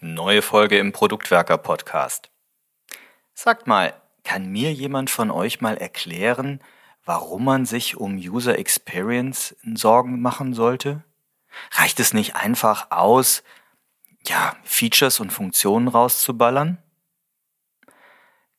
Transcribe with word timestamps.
Neue 0.00 0.42
Folge 0.42 0.78
im 0.78 0.92
Produktwerker 0.92 1.58
Podcast. 1.58 2.30
Sagt 3.34 3.66
mal, 3.66 4.00
kann 4.22 4.46
mir 4.46 4.72
jemand 4.72 5.10
von 5.10 5.28
euch 5.32 5.60
mal 5.60 5.76
erklären, 5.76 6.60
warum 7.04 7.44
man 7.44 7.66
sich 7.66 7.96
um 7.96 8.16
User 8.16 8.56
Experience 8.60 9.56
Sorgen 9.74 10.20
machen 10.20 10.54
sollte? 10.54 11.02
Reicht 11.72 11.98
es 11.98 12.14
nicht 12.14 12.36
einfach 12.36 12.92
aus, 12.92 13.42
ja, 14.24 14.54
Features 14.62 15.18
und 15.18 15.32
Funktionen 15.32 15.88
rauszuballern? 15.88 16.78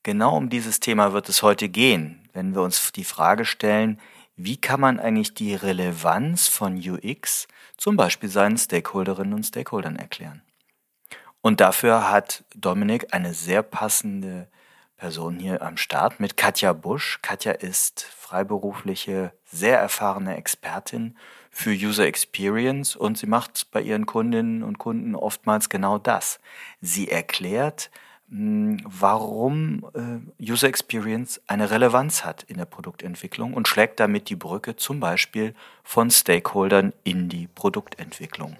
Genau 0.03 0.35
um 0.35 0.49
dieses 0.49 0.81
Thema 0.81 1.13
wird 1.13 1.29
es 1.29 1.41
heute 1.41 1.69
gehen, 1.69 2.27
wenn 2.33 2.53
wir 2.53 2.63
uns 2.63 2.91
die 2.91 3.05
Frage 3.05 3.45
stellen, 3.45 4.01
wie 4.35 4.57
kann 4.57 4.81
man 4.81 4.99
eigentlich 4.99 5.35
die 5.35 5.55
Relevanz 5.55 6.49
von 6.49 6.75
UX 6.75 7.47
zum 7.77 7.95
Beispiel 7.95 8.27
seinen 8.27 8.57
Stakeholderinnen 8.57 9.33
und 9.33 9.43
Stakeholdern 9.43 9.95
erklären? 9.95 10.41
Und 11.41 11.61
dafür 11.61 12.09
hat 12.11 12.43
Dominik 12.55 13.13
eine 13.13 13.33
sehr 13.33 13.63
passende 13.63 14.47
Person 14.97 15.39
hier 15.39 15.61
am 15.61 15.77
Start 15.77 16.19
mit 16.19 16.35
Katja 16.35 16.73
Busch. 16.73 17.19
Katja 17.21 17.53
ist 17.53 18.03
freiberufliche, 18.03 19.31
sehr 19.45 19.79
erfahrene 19.79 20.35
Expertin 20.35 21.17
für 21.49 21.71
User 21.71 22.05
Experience 22.05 22.95
und 22.95 23.17
sie 23.17 23.25
macht 23.25 23.71
bei 23.71 23.81
ihren 23.81 24.05
Kundinnen 24.05 24.61
und 24.61 24.77
Kunden 24.77 25.15
oftmals 25.15 25.69
genau 25.69 25.97
das. 25.97 26.39
Sie 26.81 27.09
erklärt, 27.09 27.89
hm, 28.29 28.81
warum 28.83 29.85
äh, 29.95 30.51
User 30.51 30.67
Experience 30.67 31.41
eine 31.47 31.71
Relevanz 31.71 32.25
hat 32.25 32.43
in 32.43 32.57
der 32.57 32.65
Produktentwicklung 32.65 33.53
und 33.53 33.67
schlägt 33.69 34.01
damit 34.01 34.29
die 34.29 34.35
Brücke 34.35 34.75
zum 34.75 34.99
Beispiel 34.99 35.55
von 35.83 36.11
Stakeholdern 36.11 36.93
in 37.05 37.29
die 37.29 37.47
Produktentwicklung. 37.47 38.57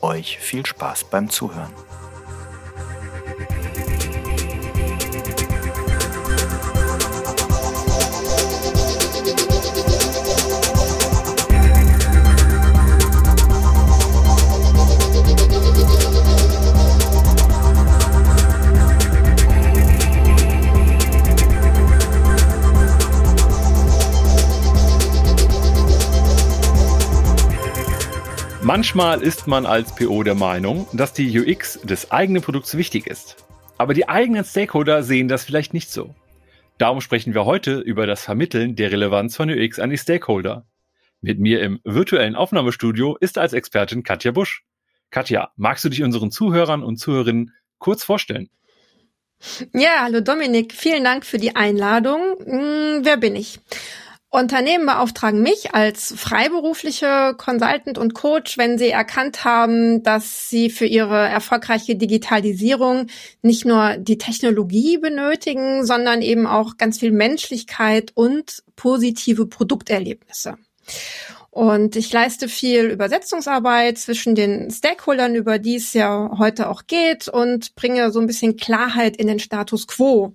Euch 0.00 0.38
viel 0.38 0.66
Spaß 0.66 1.04
beim 1.04 1.28
Zuhören. 1.28 1.72
Manchmal 28.82 29.22
ist 29.22 29.46
man 29.46 29.64
als 29.64 29.94
PO 29.94 30.24
der 30.24 30.34
Meinung, 30.34 30.88
dass 30.92 31.12
die 31.12 31.38
UX 31.38 31.80
des 31.82 32.10
eigenen 32.10 32.42
Produkts 32.42 32.76
wichtig 32.76 33.06
ist. 33.06 33.36
Aber 33.78 33.94
die 33.94 34.08
eigenen 34.08 34.44
Stakeholder 34.44 35.04
sehen 35.04 35.28
das 35.28 35.44
vielleicht 35.44 35.72
nicht 35.72 35.88
so. 35.88 36.16
Darum 36.78 37.00
sprechen 37.00 37.32
wir 37.32 37.44
heute 37.44 37.78
über 37.78 38.08
das 38.08 38.24
Vermitteln 38.24 38.74
der 38.74 38.90
Relevanz 38.90 39.36
von 39.36 39.48
UX 39.48 39.78
an 39.78 39.90
die 39.90 39.98
Stakeholder. 39.98 40.66
Mit 41.20 41.38
mir 41.38 41.62
im 41.62 41.78
virtuellen 41.84 42.34
Aufnahmestudio 42.34 43.16
ist 43.20 43.38
als 43.38 43.52
Expertin 43.52 44.02
Katja 44.02 44.32
Busch. 44.32 44.64
Katja, 45.12 45.52
magst 45.54 45.84
du 45.84 45.88
dich 45.88 46.02
unseren 46.02 46.32
Zuhörern 46.32 46.82
und 46.82 46.96
Zuhörerinnen 46.96 47.54
kurz 47.78 48.02
vorstellen? 48.02 48.50
Ja, 49.72 50.00
hallo 50.00 50.22
Dominik, 50.22 50.72
vielen 50.72 51.04
Dank 51.04 51.24
für 51.24 51.38
die 51.38 51.54
Einladung. 51.54 52.36
Hm, 52.44 53.04
wer 53.04 53.16
bin 53.16 53.36
ich? 53.36 53.60
Unternehmen 54.34 54.86
beauftragen 54.86 55.42
mich 55.42 55.74
als 55.74 56.14
freiberufliche 56.16 57.34
Consultant 57.36 57.98
und 57.98 58.14
Coach, 58.14 58.56
wenn 58.56 58.78
sie 58.78 58.88
erkannt 58.88 59.44
haben, 59.44 60.02
dass 60.02 60.48
sie 60.48 60.70
für 60.70 60.86
ihre 60.86 61.28
erfolgreiche 61.28 61.96
Digitalisierung 61.96 63.08
nicht 63.42 63.66
nur 63.66 63.98
die 63.98 64.16
Technologie 64.16 64.96
benötigen, 64.96 65.84
sondern 65.84 66.22
eben 66.22 66.46
auch 66.46 66.78
ganz 66.78 66.98
viel 66.98 67.12
Menschlichkeit 67.12 68.12
und 68.14 68.62
positive 68.74 69.44
Produkterlebnisse. 69.44 70.56
Und 71.52 71.96
ich 71.96 72.10
leiste 72.10 72.48
viel 72.48 72.86
Übersetzungsarbeit 72.86 73.98
zwischen 73.98 74.34
den 74.34 74.70
Stakeholdern, 74.70 75.34
über 75.34 75.58
die 75.58 75.76
es 75.76 75.92
ja 75.92 76.30
heute 76.38 76.70
auch 76.70 76.86
geht, 76.86 77.28
und 77.28 77.74
bringe 77.74 78.10
so 78.10 78.20
ein 78.20 78.26
bisschen 78.26 78.56
Klarheit 78.56 79.18
in 79.18 79.26
den 79.26 79.38
Status 79.38 79.86
quo. 79.86 80.32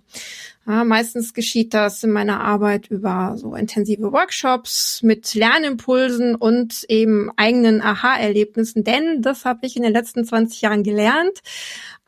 Ja, 0.68 0.84
meistens 0.84 1.34
geschieht 1.34 1.74
das 1.74 2.04
in 2.04 2.12
meiner 2.12 2.42
Arbeit 2.42 2.86
über 2.92 3.34
so 3.36 3.56
intensive 3.56 4.12
Workshops 4.12 5.02
mit 5.02 5.34
Lernimpulsen 5.34 6.36
und 6.36 6.86
eben 6.88 7.32
eigenen 7.36 7.82
Aha-Erlebnissen, 7.82 8.84
denn 8.84 9.24
das 9.24 9.44
habe 9.44 9.66
ich 9.66 9.76
in 9.76 9.82
den 9.82 9.94
letzten 9.94 10.24
20 10.24 10.62
Jahren 10.62 10.84
gelernt. 10.84 11.40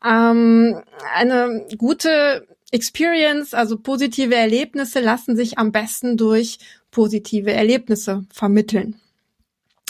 Ähm, 0.06 0.84
eine 1.16 1.66
gute 1.80 2.48
Experience, 2.72 3.56
also 3.56 3.80
positive 3.80 4.36
Erlebnisse, 4.36 5.00
lassen 5.00 5.36
sich 5.36 5.58
am 5.58 5.72
besten 5.72 6.16
durch 6.16 6.60
positive 6.92 7.52
Erlebnisse 7.52 8.26
vermitteln. 8.32 9.00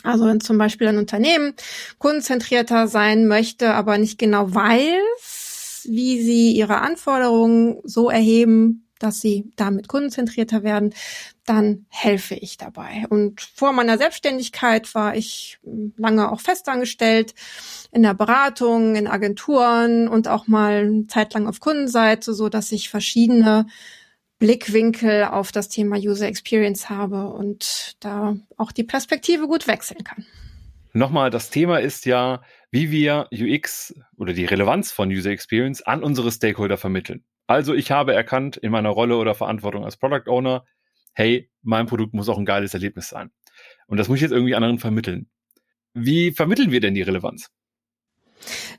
Also 0.03 0.25
wenn 0.25 0.39
zum 0.39 0.57
Beispiel 0.57 0.87
ein 0.87 0.97
Unternehmen 0.97 1.53
kundenzentrierter 1.97 2.87
sein 2.87 3.27
möchte, 3.27 3.73
aber 3.73 3.97
nicht 3.97 4.17
genau 4.17 4.53
weiß, 4.53 5.87
wie 5.89 6.21
sie 6.21 6.51
ihre 6.53 6.81
Anforderungen 6.81 7.79
so 7.83 8.09
erheben, 8.09 8.85
dass 8.99 9.21
sie 9.21 9.51
damit 9.55 9.87
kundenzentrierter 9.87 10.63
werden, 10.63 10.93
dann 11.45 11.85
helfe 11.89 12.35
ich 12.35 12.57
dabei. 12.57 13.05
Und 13.09 13.41
vor 13.41 13.71
meiner 13.71 13.97
Selbstständigkeit 13.97 14.93
war 14.93 15.15
ich 15.15 15.57
lange 15.97 16.31
auch 16.31 16.41
festangestellt 16.41 17.33
in 17.91 18.03
der 18.03 18.13
Beratung, 18.13 18.95
in 18.95 19.07
Agenturen 19.07 20.07
und 20.07 20.27
auch 20.27 20.47
mal 20.47 20.85
eine 20.85 21.07
Zeit 21.07 21.33
lang 21.33 21.47
auf 21.47 21.59
Kundenseite, 21.61 22.33
so 22.33 22.49
dass 22.49 22.71
ich 22.71 22.89
verschiedene 22.89 23.65
Blickwinkel 24.39 25.25
auf 25.25 25.51
das 25.51 25.67
Thema 25.67 25.97
User 25.97 26.27
Experience 26.27 26.89
habe 26.89 27.27
und 27.27 27.97
da 27.99 28.37
auch 28.57 28.71
die 28.71 28.85
Perspektive 28.85 29.47
gut 29.47 29.67
wechseln 29.67 30.03
kann. 30.03 30.25
Nochmal, 30.93 31.29
das 31.29 31.49
Thema 31.49 31.79
ist 31.79 32.05
ja, 32.05 32.41
wie 32.71 32.89
wir 32.89 33.27
UX 33.31 33.93
oder 34.17 34.33
die 34.33 34.45
Relevanz 34.45 34.91
von 34.91 35.09
User 35.09 35.29
Experience 35.29 35.81
an 35.81 36.03
unsere 36.03 36.31
Stakeholder 36.31 36.77
vermitteln. 36.77 37.23
Also 37.47 37.73
ich 37.73 37.91
habe 37.91 38.13
erkannt 38.13 38.57
in 38.57 38.71
meiner 38.71 38.89
Rolle 38.89 39.17
oder 39.17 39.35
Verantwortung 39.35 39.83
als 39.83 39.97
Product 39.97 40.27
Owner, 40.27 40.65
hey, 41.13 41.49
mein 41.61 41.85
Produkt 41.85 42.13
muss 42.13 42.29
auch 42.29 42.37
ein 42.37 42.45
geiles 42.45 42.73
Erlebnis 42.73 43.09
sein. 43.09 43.31
Und 43.87 43.97
das 43.97 44.07
muss 44.07 44.17
ich 44.17 44.21
jetzt 44.21 44.31
irgendwie 44.31 44.55
anderen 44.55 44.79
vermitteln. 44.79 45.29
Wie 45.93 46.31
vermitteln 46.31 46.71
wir 46.71 46.79
denn 46.79 46.93
die 46.93 47.01
Relevanz? 47.01 47.49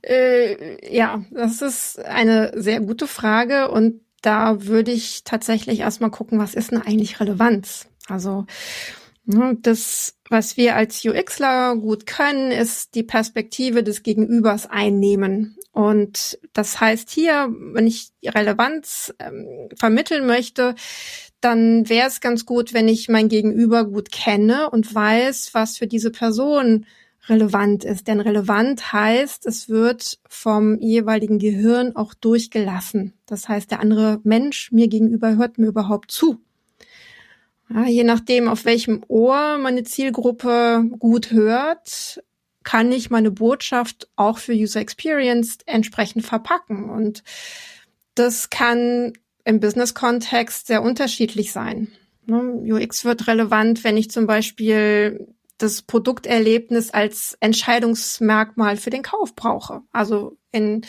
Äh, 0.03 0.95
ja, 0.95 1.25
das 1.31 1.61
ist 1.63 1.99
eine 1.99 2.53
sehr 2.55 2.81
gute 2.81 3.07
Frage 3.07 3.71
und 3.71 4.01
da 4.23 4.67
würde 4.67 4.93
ich 4.93 5.25
tatsächlich 5.25 5.81
erstmal 5.81 6.11
gucken, 6.11 6.39
was 6.39 6.55
ist 6.55 6.71
denn 6.73 6.83
eigentlich 6.83 7.21
Relevanz? 7.21 7.89
Also 8.09 8.47
Ne, 9.33 9.57
das, 9.63 10.17
was 10.29 10.57
wir 10.57 10.75
als 10.75 11.05
UXler 11.05 11.77
gut 11.77 12.07
können, 12.07 12.51
ist 12.51 12.97
die 12.97 13.05
Perspektive 13.05 13.85
des 13.85 14.03
Gegenübers 14.03 14.67
einnehmen. 14.67 15.57
Und 15.73 16.39
das 16.53 16.81
heißt 16.81 17.11
hier, 17.11 17.49
wenn 17.73 17.87
ich 17.87 18.11
Relevanz 18.25 19.15
ähm, 19.21 19.69
vermitteln 19.77 20.27
möchte, 20.27 20.75
dann 21.41 21.89
wäre 21.89 22.09
es 22.09 22.21
ganz 22.21 22.45
gut, 22.45 22.75
wenn 22.75 22.89
ich 22.89 23.09
mein 23.09 23.29
Gegenüber 23.29 23.85
gut 23.85 24.11
kenne 24.11 24.69
und 24.71 24.93
weiß, 24.93 25.51
was 25.53 25.79
für 25.79 25.87
diese 25.87 26.11
Person 26.11 26.87
relevant 27.31 27.85
ist. 27.85 28.09
Denn 28.09 28.21
relevant 28.21 28.93
heißt, 28.93 29.47
es 29.47 29.69
wird 29.69 30.19
vom 30.29 30.79
jeweiligen 30.81 31.39
Gehirn 31.39 31.97
auch 31.97 32.13
durchgelassen. 32.15 33.15
Das 33.27 33.49
heißt, 33.49 33.71
der 33.71 33.81
andere 33.81 34.21
Mensch 34.25 34.73
mir 34.73 34.89
gegenüber 34.89 35.37
hört 35.37 35.59
mir 35.59 35.69
überhaupt 35.69 36.11
zu. 36.11 36.41
Ja, 37.73 37.87
je 37.87 38.05
nachdem, 38.05 38.49
auf 38.49 38.65
welchem 38.65 39.03
Ohr 39.07 39.59
meine 39.59 39.85
Zielgruppe 39.85 40.85
gut 40.99 41.31
hört, 41.31 42.23
kann 42.65 42.93
ich 42.93 43.11
meine 43.11 43.31
Botschaft 43.31 44.09
auch 44.17 44.39
für 44.39 44.53
User 44.53 44.81
Experience 44.81 45.59
entsprechend 45.67 46.27
verpacken. 46.27 46.91
Und 46.91 47.23
das 48.15 48.51
kann 48.51 49.13
im 49.45 49.61
Business-Kontext 49.61 50.67
sehr 50.67 50.83
unterschiedlich 50.83 51.53
sein. 51.53 51.89
Ne, 52.27 52.41
UX 52.43 53.05
wird 53.05 53.27
relevant, 53.27 53.83
wenn 53.85 53.97
ich 53.97 54.11
zum 54.11 54.27
Beispiel 54.27 55.29
das 55.63 55.83
Produkterlebnis 55.83 56.91
als 56.91 57.37
Entscheidungsmerkmal 57.41 58.77
für 58.77 58.91
den 58.91 59.03
Kauf 59.03 59.35
brauche. 59.35 59.83
Also 59.93 60.37
in 60.53 60.83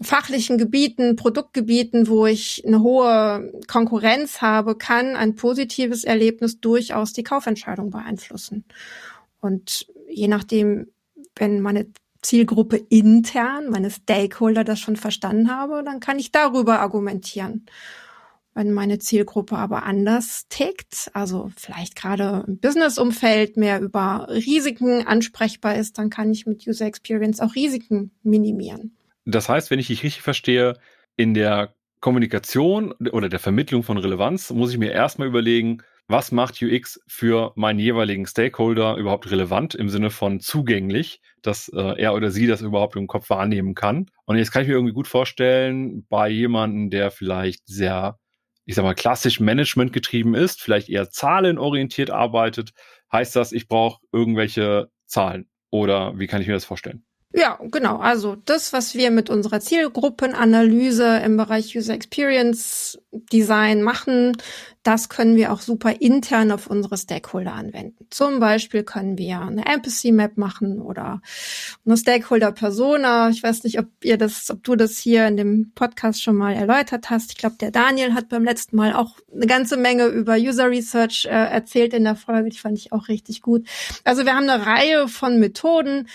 fachlichen 0.00 0.58
Gebieten, 0.58 1.16
Produktgebieten, 1.16 2.08
wo 2.08 2.26
ich 2.26 2.64
eine 2.66 2.80
hohe 2.80 3.52
Konkurrenz 3.68 4.40
habe, 4.40 4.76
kann 4.76 5.16
ein 5.16 5.34
positives 5.36 6.04
Erlebnis 6.04 6.60
durchaus 6.60 7.12
die 7.12 7.22
Kaufentscheidung 7.22 7.90
beeinflussen. 7.90 8.64
Und 9.40 9.86
je 10.08 10.28
nachdem, 10.28 10.88
wenn 11.36 11.60
meine 11.60 11.86
Zielgruppe 12.22 12.78
intern, 12.88 13.68
meine 13.68 13.90
Stakeholder 13.90 14.64
das 14.64 14.80
schon 14.80 14.96
verstanden 14.96 15.50
habe, 15.50 15.82
dann 15.84 16.00
kann 16.00 16.18
ich 16.18 16.32
darüber 16.32 16.80
argumentieren. 16.80 17.66
Wenn 18.54 18.72
meine 18.72 18.98
Zielgruppe 18.98 19.56
aber 19.56 19.82
anders 19.82 20.46
tickt, 20.48 21.10
also 21.12 21.50
vielleicht 21.56 21.96
gerade 21.96 22.44
im 22.46 22.58
Businessumfeld 22.58 23.56
mehr 23.56 23.80
über 23.80 24.28
Risiken 24.30 25.06
ansprechbar 25.06 25.74
ist, 25.76 25.98
dann 25.98 26.08
kann 26.08 26.30
ich 26.30 26.46
mit 26.46 26.66
User 26.66 26.86
Experience 26.86 27.40
auch 27.40 27.54
Risiken 27.54 28.12
minimieren. 28.22 28.96
Das 29.24 29.48
heißt, 29.48 29.70
wenn 29.70 29.78
ich 29.78 29.88
dich 29.88 30.02
richtig 30.04 30.22
verstehe, 30.22 30.74
in 31.16 31.34
der 31.34 31.74
Kommunikation 32.00 32.92
oder 33.12 33.28
der 33.28 33.38
Vermittlung 33.38 33.82
von 33.82 33.98
Relevanz 33.98 34.50
muss 34.50 34.70
ich 34.70 34.78
mir 34.78 34.92
erstmal 34.92 35.28
überlegen, 35.28 35.82
was 36.06 36.32
macht 36.32 36.60
UX 36.60 37.00
für 37.06 37.52
meinen 37.56 37.78
jeweiligen 37.78 38.26
Stakeholder 38.26 38.96
überhaupt 38.96 39.30
relevant 39.30 39.74
im 39.74 39.88
Sinne 39.88 40.10
von 40.10 40.38
zugänglich, 40.38 41.22
dass 41.40 41.68
äh, 41.68 41.98
er 41.98 42.14
oder 42.14 42.30
sie 42.30 42.46
das 42.46 42.60
überhaupt 42.60 42.96
im 42.96 43.06
Kopf 43.06 43.30
wahrnehmen 43.30 43.74
kann. 43.74 44.10
Und 44.26 44.36
jetzt 44.36 44.52
kann 44.52 44.62
ich 44.62 44.68
mir 44.68 44.74
irgendwie 44.74 44.92
gut 44.92 45.08
vorstellen, 45.08 46.06
bei 46.08 46.28
jemandem, 46.28 46.90
der 46.90 47.10
vielleicht 47.10 47.66
sehr, 47.66 48.18
ich 48.64 48.74
sag 48.74 48.82
mal, 48.82 48.94
klassisch 48.94 49.40
Management 49.40 49.92
getrieben 49.92 50.34
ist, 50.34 50.60
vielleicht 50.62 50.88
eher 50.88 51.10
zahlenorientiert 51.10 52.10
arbeitet, 52.10 52.72
heißt 53.12 53.36
das, 53.36 53.52
ich 53.52 53.68
brauche 53.68 54.00
irgendwelche 54.12 54.90
Zahlen. 55.06 55.48
Oder 55.70 56.18
wie 56.18 56.26
kann 56.26 56.40
ich 56.40 56.46
mir 56.46 56.54
das 56.54 56.64
vorstellen? 56.64 57.04
Ja, 57.36 57.58
genau. 57.60 57.96
Also 57.96 58.36
das, 58.36 58.72
was 58.72 58.94
wir 58.94 59.10
mit 59.10 59.28
unserer 59.28 59.58
Zielgruppenanalyse 59.58 61.16
im 61.24 61.36
Bereich 61.36 61.76
User 61.76 61.92
Experience 61.92 62.96
Design 63.10 63.82
machen, 63.82 64.36
das 64.84 65.08
können 65.08 65.34
wir 65.34 65.52
auch 65.52 65.60
super 65.60 66.00
intern 66.00 66.52
auf 66.52 66.68
unsere 66.68 66.96
Stakeholder 66.96 67.54
anwenden. 67.54 68.06
Zum 68.10 68.38
Beispiel 68.38 68.84
können 68.84 69.18
wir 69.18 69.40
eine 69.40 69.66
Empathy 69.66 70.12
Map 70.12 70.36
machen 70.36 70.80
oder 70.80 71.22
eine 71.84 71.96
Stakeholder 71.96 72.52
Persona. 72.52 73.30
Ich 73.30 73.42
weiß 73.42 73.64
nicht, 73.64 73.80
ob 73.80 73.86
ihr 74.04 74.16
das, 74.16 74.50
ob 74.50 74.62
du 74.62 74.76
das 74.76 74.96
hier 74.98 75.26
in 75.26 75.36
dem 75.36 75.72
Podcast 75.74 76.22
schon 76.22 76.36
mal 76.36 76.52
erläutert 76.52 77.10
hast. 77.10 77.32
Ich 77.32 77.38
glaube, 77.38 77.56
der 77.60 77.72
Daniel 77.72 78.14
hat 78.14 78.28
beim 78.28 78.44
letzten 78.44 78.76
Mal 78.76 78.92
auch 78.92 79.16
eine 79.34 79.46
ganze 79.46 79.76
Menge 79.76 80.06
über 80.06 80.34
User 80.34 80.70
Research 80.70 81.24
äh, 81.24 81.30
erzählt 81.30 81.94
in 81.94 82.04
der 82.04 82.14
Folge. 82.14 82.50
Die 82.50 82.58
fand 82.58 82.78
ich 82.78 82.92
auch 82.92 83.08
richtig 83.08 83.42
gut. 83.42 83.66
Also 84.04 84.24
wir 84.24 84.36
haben 84.36 84.48
eine 84.48 84.66
Reihe 84.66 85.08
von 85.08 85.40
Methoden 85.40 86.08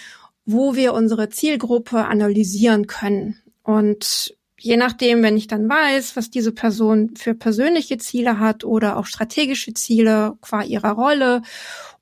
wo 0.52 0.76
wir 0.76 0.94
unsere 0.94 1.30
Zielgruppe 1.30 2.06
analysieren 2.06 2.88
können. 2.88 3.38
Und 3.62 4.36
je 4.60 4.78
nachdem, 4.78 5.22
wenn 5.22 5.38
ich 5.38 5.46
dann 5.46 5.70
weiß, 5.70 6.16
was 6.16 6.32
diese 6.32 6.52
Person 6.52 7.16
für 7.16 7.36
persönliche 7.36 8.00
Ziele 8.00 8.40
hat 8.40 8.64
oder 8.64 8.98
auch 8.98 9.06
strategische 9.06 9.76
Ziele 9.76 10.38
qua 10.42 10.64
ihrer 10.64 10.94
Rolle 10.94 11.44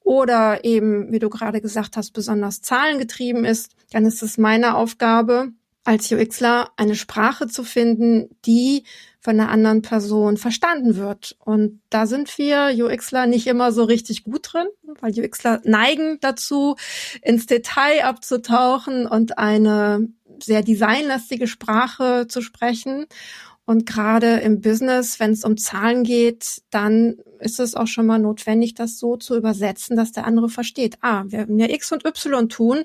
oder 0.01 0.63
eben, 0.63 1.11
wie 1.11 1.19
du 1.19 1.29
gerade 1.29 1.59
gesagt 1.59 1.97
hast, 1.97 2.11
besonders 2.11 2.61
zahlengetrieben 2.61 3.43
ist, 3.43 3.73
dann 3.91 4.05
ist 4.05 4.23
es 4.23 4.37
meine 4.37 4.77
Aufgabe, 4.77 5.49
als 5.87 6.11
UXler 6.11 6.71
eine 6.75 6.95
Sprache 6.95 7.47
zu 7.47 7.63
finden, 7.63 8.27
die 8.45 8.83
von 9.21 9.39
einer 9.39 9.49
anderen 9.49 9.81
Person 9.81 10.35
verstanden 10.35 10.97
wird. 10.97 11.37
Und 11.39 11.79
da 11.89 12.07
sind 12.07 12.37
wir 12.37 12.73
UXler 12.75 13.25
nicht 13.25 13.47
immer 13.47 13.71
so 13.71 13.85
richtig 13.85 14.25
gut 14.25 14.49
drin, 14.51 14.67
weil 14.99 15.17
UXler 15.17 15.61
neigen 15.63 16.17
dazu, 16.19 16.75
ins 17.21 17.45
Detail 17.45 18.03
abzutauchen 18.03 19.07
und 19.07 19.37
eine 19.37 20.09
sehr 20.43 20.61
designlastige 20.61 21.47
Sprache 21.47 22.27
zu 22.27 22.41
sprechen. 22.41 23.05
Und 23.63 23.85
gerade 23.85 24.39
im 24.41 24.59
Business, 24.59 25.21
wenn 25.21 25.31
es 25.31 25.45
um 25.45 25.55
Zahlen 25.55 26.03
geht, 26.03 26.63
dann 26.69 27.15
ist 27.39 27.61
es 27.61 27.75
auch 27.75 27.87
schon 27.87 28.07
mal 28.07 28.19
notwendig, 28.19 28.73
das 28.73 28.99
so 28.99 29.15
zu 29.15 29.37
übersetzen, 29.37 29.95
dass 29.95 30.11
der 30.11 30.25
andere 30.25 30.49
versteht. 30.49 30.97
Ah, 30.99 31.23
wir 31.27 31.39
haben 31.39 31.57
ja 31.57 31.69
X 31.69 31.93
und 31.93 32.05
Y 32.05 32.49
tun 32.49 32.83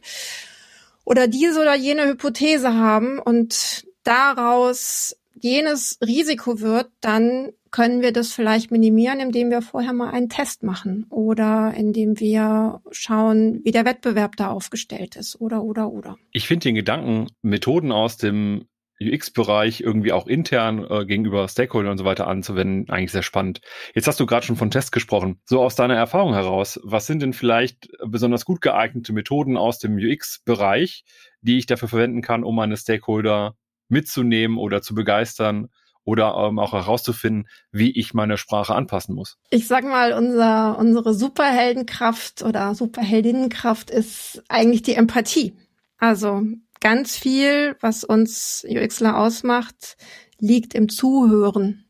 oder 1.04 1.28
diese 1.28 1.60
oder 1.60 1.74
jene 1.74 2.06
Hypothese 2.06 2.74
haben 2.74 3.18
und 3.18 3.84
daraus 4.04 5.16
jenes 5.34 5.98
Risiko 6.04 6.60
wird, 6.60 6.90
dann 7.00 7.50
können 7.72 8.02
wir 8.02 8.12
das 8.12 8.32
vielleicht 8.32 8.70
minimieren, 8.70 9.18
indem 9.18 9.50
wir 9.50 9.62
vorher 9.62 9.94
mal 9.94 10.10
einen 10.10 10.28
Test 10.28 10.62
machen 10.62 11.06
oder 11.08 11.72
indem 11.74 12.20
wir 12.20 12.80
schauen, 12.90 13.60
wie 13.64 13.72
der 13.72 13.86
Wettbewerb 13.86 14.36
da 14.36 14.50
aufgestellt 14.50 15.16
ist 15.16 15.40
oder 15.40 15.64
oder 15.64 15.90
oder. 15.90 16.16
Ich 16.32 16.46
finde 16.46 16.64
den 16.64 16.74
Gedanken, 16.74 17.28
Methoden 17.40 17.90
aus 17.90 18.18
dem 18.18 18.66
UX-Bereich 19.10 19.80
irgendwie 19.80 20.12
auch 20.12 20.26
intern 20.26 20.86
äh, 20.88 21.04
gegenüber 21.04 21.48
Stakeholdern 21.48 21.92
und 21.92 21.98
so 21.98 22.04
weiter 22.04 22.26
anzuwenden, 22.26 22.90
eigentlich 22.90 23.12
sehr 23.12 23.22
spannend. 23.22 23.60
Jetzt 23.94 24.06
hast 24.06 24.20
du 24.20 24.26
gerade 24.26 24.46
schon 24.46 24.56
von 24.56 24.70
Tests 24.70 24.92
gesprochen. 24.92 25.40
So 25.44 25.62
aus 25.62 25.74
deiner 25.74 25.96
Erfahrung 25.96 26.34
heraus, 26.34 26.80
was 26.84 27.06
sind 27.06 27.22
denn 27.22 27.32
vielleicht 27.32 27.88
besonders 28.06 28.44
gut 28.44 28.60
geeignete 28.60 29.12
Methoden 29.12 29.56
aus 29.56 29.78
dem 29.78 29.96
UX-Bereich, 29.96 31.04
die 31.40 31.58
ich 31.58 31.66
dafür 31.66 31.88
verwenden 31.88 32.22
kann, 32.22 32.44
um 32.44 32.56
meine 32.56 32.76
Stakeholder 32.76 33.56
mitzunehmen 33.88 34.58
oder 34.58 34.82
zu 34.82 34.94
begeistern 34.94 35.68
oder 36.04 36.34
ähm, 36.36 36.58
auch 36.58 36.72
herauszufinden, 36.72 37.48
wie 37.70 37.90
ich 37.92 38.14
meine 38.14 38.36
Sprache 38.36 38.74
anpassen 38.74 39.14
muss. 39.14 39.38
Ich 39.50 39.68
sag 39.68 39.84
mal, 39.84 40.12
unser, 40.12 40.78
unsere 40.78 41.14
Superheldenkraft 41.14 42.42
oder 42.42 42.74
Superheldinnenkraft 42.74 43.90
ist 43.90 44.42
eigentlich 44.48 44.82
die 44.82 44.94
Empathie. 44.94 45.54
Also 45.98 46.42
ganz 46.82 47.16
viel, 47.16 47.76
was 47.80 48.04
uns 48.04 48.66
UXler 48.68 49.16
ausmacht, 49.18 49.96
liegt 50.38 50.74
im 50.74 50.90
Zuhören. 50.90 51.86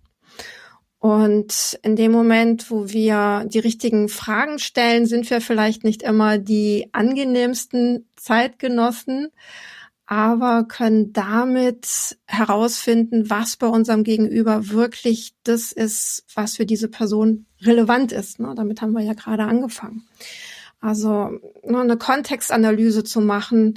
Und 1.00 1.80
in 1.82 1.96
dem 1.96 2.12
Moment, 2.12 2.70
wo 2.70 2.88
wir 2.90 3.44
die 3.52 3.58
richtigen 3.58 4.08
Fragen 4.08 4.60
stellen, 4.60 5.06
sind 5.06 5.28
wir 5.30 5.40
vielleicht 5.40 5.82
nicht 5.82 6.02
immer 6.02 6.38
die 6.38 6.90
angenehmsten 6.92 8.08
Zeitgenossen, 8.14 9.30
aber 10.06 10.64
können 10.68 11.12
damit 11.12 12.18
herausfinden, 12.26 13.30
was 13.30 13.56
bei 13.56 13.66
unserem 13.66 14.04
Gegenüber 14.04 14.68
wirklich 14.68 15.34
das 15.42 15.72
ist, 15.72 16.24
was 16.34 16.56
für 16.56 16.66
diese 16.66 16.88
Person 16.88 17.46
relevant 17.62 18.12
ist. 18.12 18.38
Ne? 18.38 18.52
Damit 18.54 18.80
haben 18.82 18.92
wir 18.92 19.02
ja 19.02 19.14
gerade 19.14 19.44
angefangen. 19.44 20.06
Also 20.80 21.30
ne, 21.64 21.80
eine 21.80 21.96
Kontextanalyse 21.96 23.04
zu 23.04 23.20
machen, 23.20 23.74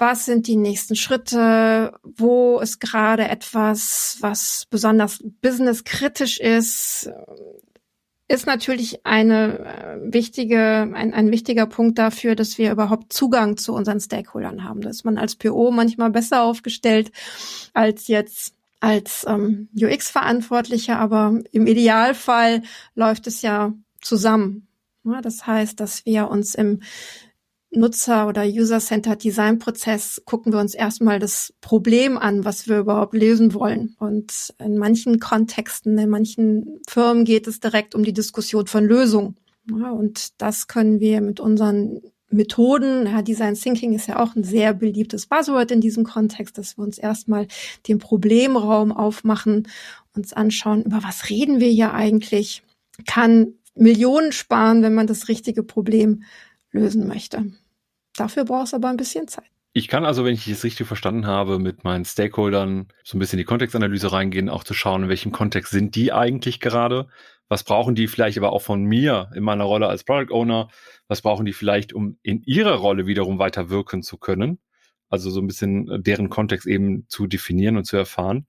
was 0.00 0.24
sind 0.24 0.46
die 0.46 0.56
nächsten 0.56 0.96
Schritte, 0.96 1.92
wo 2.02 2.58
ist 2.58 2.80
gerade 2.80 3.28
etwas, 3.28 4.16
was 4.20 4.66
besonders 4.70 5.22
businesskritisch 5.42 6.40
ist, 6.40 7.10
ist 8.26 8.46
natürlich 8.46 9.04
eine 9.04 9.58
äh, 9.58 10.12
wichtige, 10.12 10.88
ein, 10.94 11.12
ein 11.12 11.30
wichtiger 11.32 11.66
Punkt 11.66 11.98
dafür, 11.98 12.36
dass 12.36 12.58
wir 12.58 12.70
überhaupt 12.70 13.12
Zugang 13.12 13.56
zu 13.56 13.74
unseren 13.74 14.00
Stakeholdern 14.00 14.64
haben. 14.64 14.80
Da 14.80 14.88
ist 14.88 15.04
man 15.04 15.18
als 15.18 15.34
PO 15.34 15.70
manchmal 15.72 16.10
besser 16.10 16.42
aufgestellt 16.42 17.10
als 17.74 18.06
jetzt 18.08 18.54
als 18.78 19.26
ähm, 19.28 19.68
UX-Verantwortlicher, 19.74 20.98
aber 20.98 21.40
im 21.52 21.66
Idealfall 21.66 22.62
läuft 22.94 23.26
es 23.26 23.42
ja 23.42 23.74
zusammen. 24.00 24.68
Ja, 25.04 25.20
das 25.20 25.46
heißt, 25.46 25.78
dass 25.80 26.06
wir 26.06 26.28
uns 26.28 26.54
im 26.54 26.80
Nutzer- 27.72 28.26
oder 28.26 28.44
User-Centered 28.44 29.22
Design-Prozess 29.22 30.22
gucken 30.24 30.52
wir 30.52 30.58
uns 30.60 30.74
erstmal 30.74 31.18
das 31.20 31.52
Problem 31.60 32.18
an, 32.18 32.44
was 32.44 32.68
wir 32.68 32.78
überhaupt 32.78 33.14
lösen 33.14 33.54
wollen. 33.54 33.94
Und 33.98 34.52
in 34.58 34.76
manchen 34.76 35.20
Kontexten, 35.20 35.96
in 35.96 36.10
manchen 36.10 36.80
Firmen 36.88 37.24
geht 37.24 37.46
es 37.46 37.60
direkt 37.60 37.94
um 37.94 38.02
die 38.02 38.12
Diskussion 38.12 38.66
von 38.66 38.84
Lösungen. 38.84 39.36
Ja, 39.70 39.90
und 39.90 40.40
das 40.40 40.66
können 40.66 40.98
wir 40.98 41.20
mit 41.20 41.38
unseren 41.38 42.00
Methoden, 42.30 43.06
ja, 43.06 43.22
Design 43.22 43.54
Thinking 43.54 43.92
ist 43.92 44.06
ja 44.06 44.20
auch 44.20 44.36
ein 44.36 44.44
sehr 44.44 44.72
beliebtes 44.72 45.26
Buzzword 45.26 45.72
in 45.72 45.80
diesem 45.80 46.04
Kontext, 46.04 46.58
dass 46.58 46.78
wir 46.78 46.84
uns 46.84 46.96
erstmal 46.96 47.48
den 47.88 47.98
Problemraum 47.98 48.92
aufmachen, 48.92 49.68
uns 50.14 50.32
anschauen, 50.32 50.84
über 50.84 51.02
was 51.02 51.28
reden 51.28 51.60
wir 51.60 51.68
hier 51.68 51.92
eigentlich, 51.92 52.62
kann 53.06 53.54
Millionen 53.74 54.32
sparen, 54.32 54.82
wenn 54.82 54.94
man 54.94 55.06
das 55.06 55.28
richtige 55.28 55.62
Problem 55.62 56.22
lösen 56.72 57.06
möchte. 57.06 57.52
Dafür 58.16 58.44
braucht 58.44 58.68
es 58.68 58.74
aber 58.74 58.88
ein 58.88 58.96
bisschen 58.96 59.28
Zeit. 59.28 59.44
Ich 59.72 59.86
kann 59.86 60.04
also, 60.04 60.24
wenn 60.24 60.34
ich 60.34 60.48
es 60.48 60.64
richtig 60.64 60.86
verstanden 60.88 61.26
habe, 61.26 61.60
mit 61.60 61.84
meinen 61.84 62.04
Stakeholdern 62.04 62.88
so 63.04 63.16
ein 63.16 63.20
bisschen 63.20 63.38
in 63.38 63.44
die 63.44 63.48
Kontextanalyse 63.48 64.10
reingehen, 64.12 64.48
auch 64.48 64.64
zu 64.64 64.74
schauen, 64.74 65.04
in 65.04 65.08
welchem 65.08 65.30
Kontext 65.30 65.70
sind 65.70 65.94
die 65.94 66.12
eigentlich 66.12 66.58
gerade? 66.58 67.06
Was 67.48 67.62
brauchen 67.62 67.94
die 67.94 68.08
vielleicht 68.08 68.36
aber 68.36 68.52
auch 68.52 68.62
von 68.62 68.82
mir 68.82 69.30
in 69.34 69.44
meiner 69.44 69.64
Rolle 69.64 69.86
als 69.86 70.02
Product 70.02 70.32
Owner? 70.34 70.68
Was 71.06 71.22
brauchen 71.22 71.46
die 71.46 71.52
vielleicht, 71.52 71.92
um 71.92 72.18
in 72.22 72.42
ihrer 72.42 72.74
Rolle 72.74 73.06
wiederum 73.06 73.38
weiter 73.38 73.70
wirken 73.70 74.02
zu 74.02 74.18
können? 74.18 74.58
Also 75.08 75.30
so 75.30 75.40
ein 75.40 75.46
bisschen 75.46 76.02
deren 76.02 76.30
Kontext 76.30 76.66
eben 76.66 77.06
zu 77.08 77.28
definieren 77.28 77.76
und 77.76 77.84
zu 77.84 77.96
erfahren. 77.96 78.46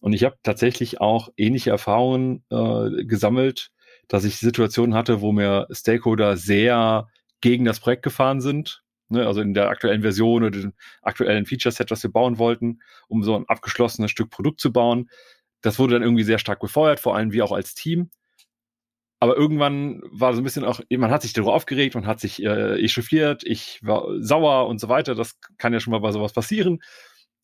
Und 0.00 0.12
ich 0.12 0.24
habe 0.24 0.36
tatsächlich 0.42 1.00
auch 1.00 1.28
ähnliche 1.36 1.70
Erfahrungen 1.70 2.44
äh, 2.50 3.04
gesammelt, 3.04 3.70
dass 4.08 4.24
ich 4.24 4.36
Situationen 4.36 4.94
hatte, 4.94 5.20
wo 5.20 5.32
mir 5.32 5.66
Stakeholder 5.70 6.36
sehr 6.36 7.08
gegen 7.44 7.66
das 7.66 7.78
Projekt 7.78 8.02
gefahren 8.02 8.40
sind, 8.40 8.82
ne, 9.10 9.26
also 9.26 9.42
in 9.42 9.52
der 9.52 9.68
aktuellen 9.68 10.00
Version 10.00 10.44
oder 10.44 10.58
dem 10.58 10.72
aktuellen 11.02 11.44
Feature-Set, 11.44 11.90
was 11.90 12.02
wir 12.02 12.10
bauen 12.10 12.38
wollten, 12.38 12.80
um 13.06 13.22
so 13.22 13.36
ein 13.36 13.44
abgeschlossenes 13.46 14.10
Stück 14.10 14.30
Produkt 14.30 14.60
zu 14.60 14.72
bauen. 14.72 15.10
Das 15.60 15.78
wurde 15.78 15.92
dann 15.92 16.02
irgendwie 16.02 16.24
sehr 16.24 16.38
stark 16.38 16.58
befeuert, 16.60 17.00
vor 17.00 17.14
allem 17.14 17.32
wir 17.32 17.44
auch 17.44 17.52
als 17.52 17.74
Team. 17.74 18.10
Aber 19.20 19.36
irgendwann 19.36 20.00
war 20.10 20.32
so 20.32 20.40
ein 20.40 20.44
bisschen 20.44 20.64
auch, 20.64 20.80
man 20.90 21.10
hat 21.10 21.20
sich 21.20 21.34
darüber 21.34 21.52
aufgeregt, 21.52 21.94
man 21.94 22.06
hat 22.06 22.18
sich 22.18 22.42
äh, 22.42 22.82
echauffiert, 22.82 23.44
ich 23.44 23.78
war 23.82 24.06
sauer 24.20 24.66
und 24.66 24.80
so 24.80 24.88
weiter. 24.88 25.14
Das 25.14 25.38
kann 25.58 25.74
ja 25.74 25.80
schon 25.80 25.90
mal 25.90 26.00
bei 26.00 26.12
sowas 26.12 26.32
passieren. 26.32 26.80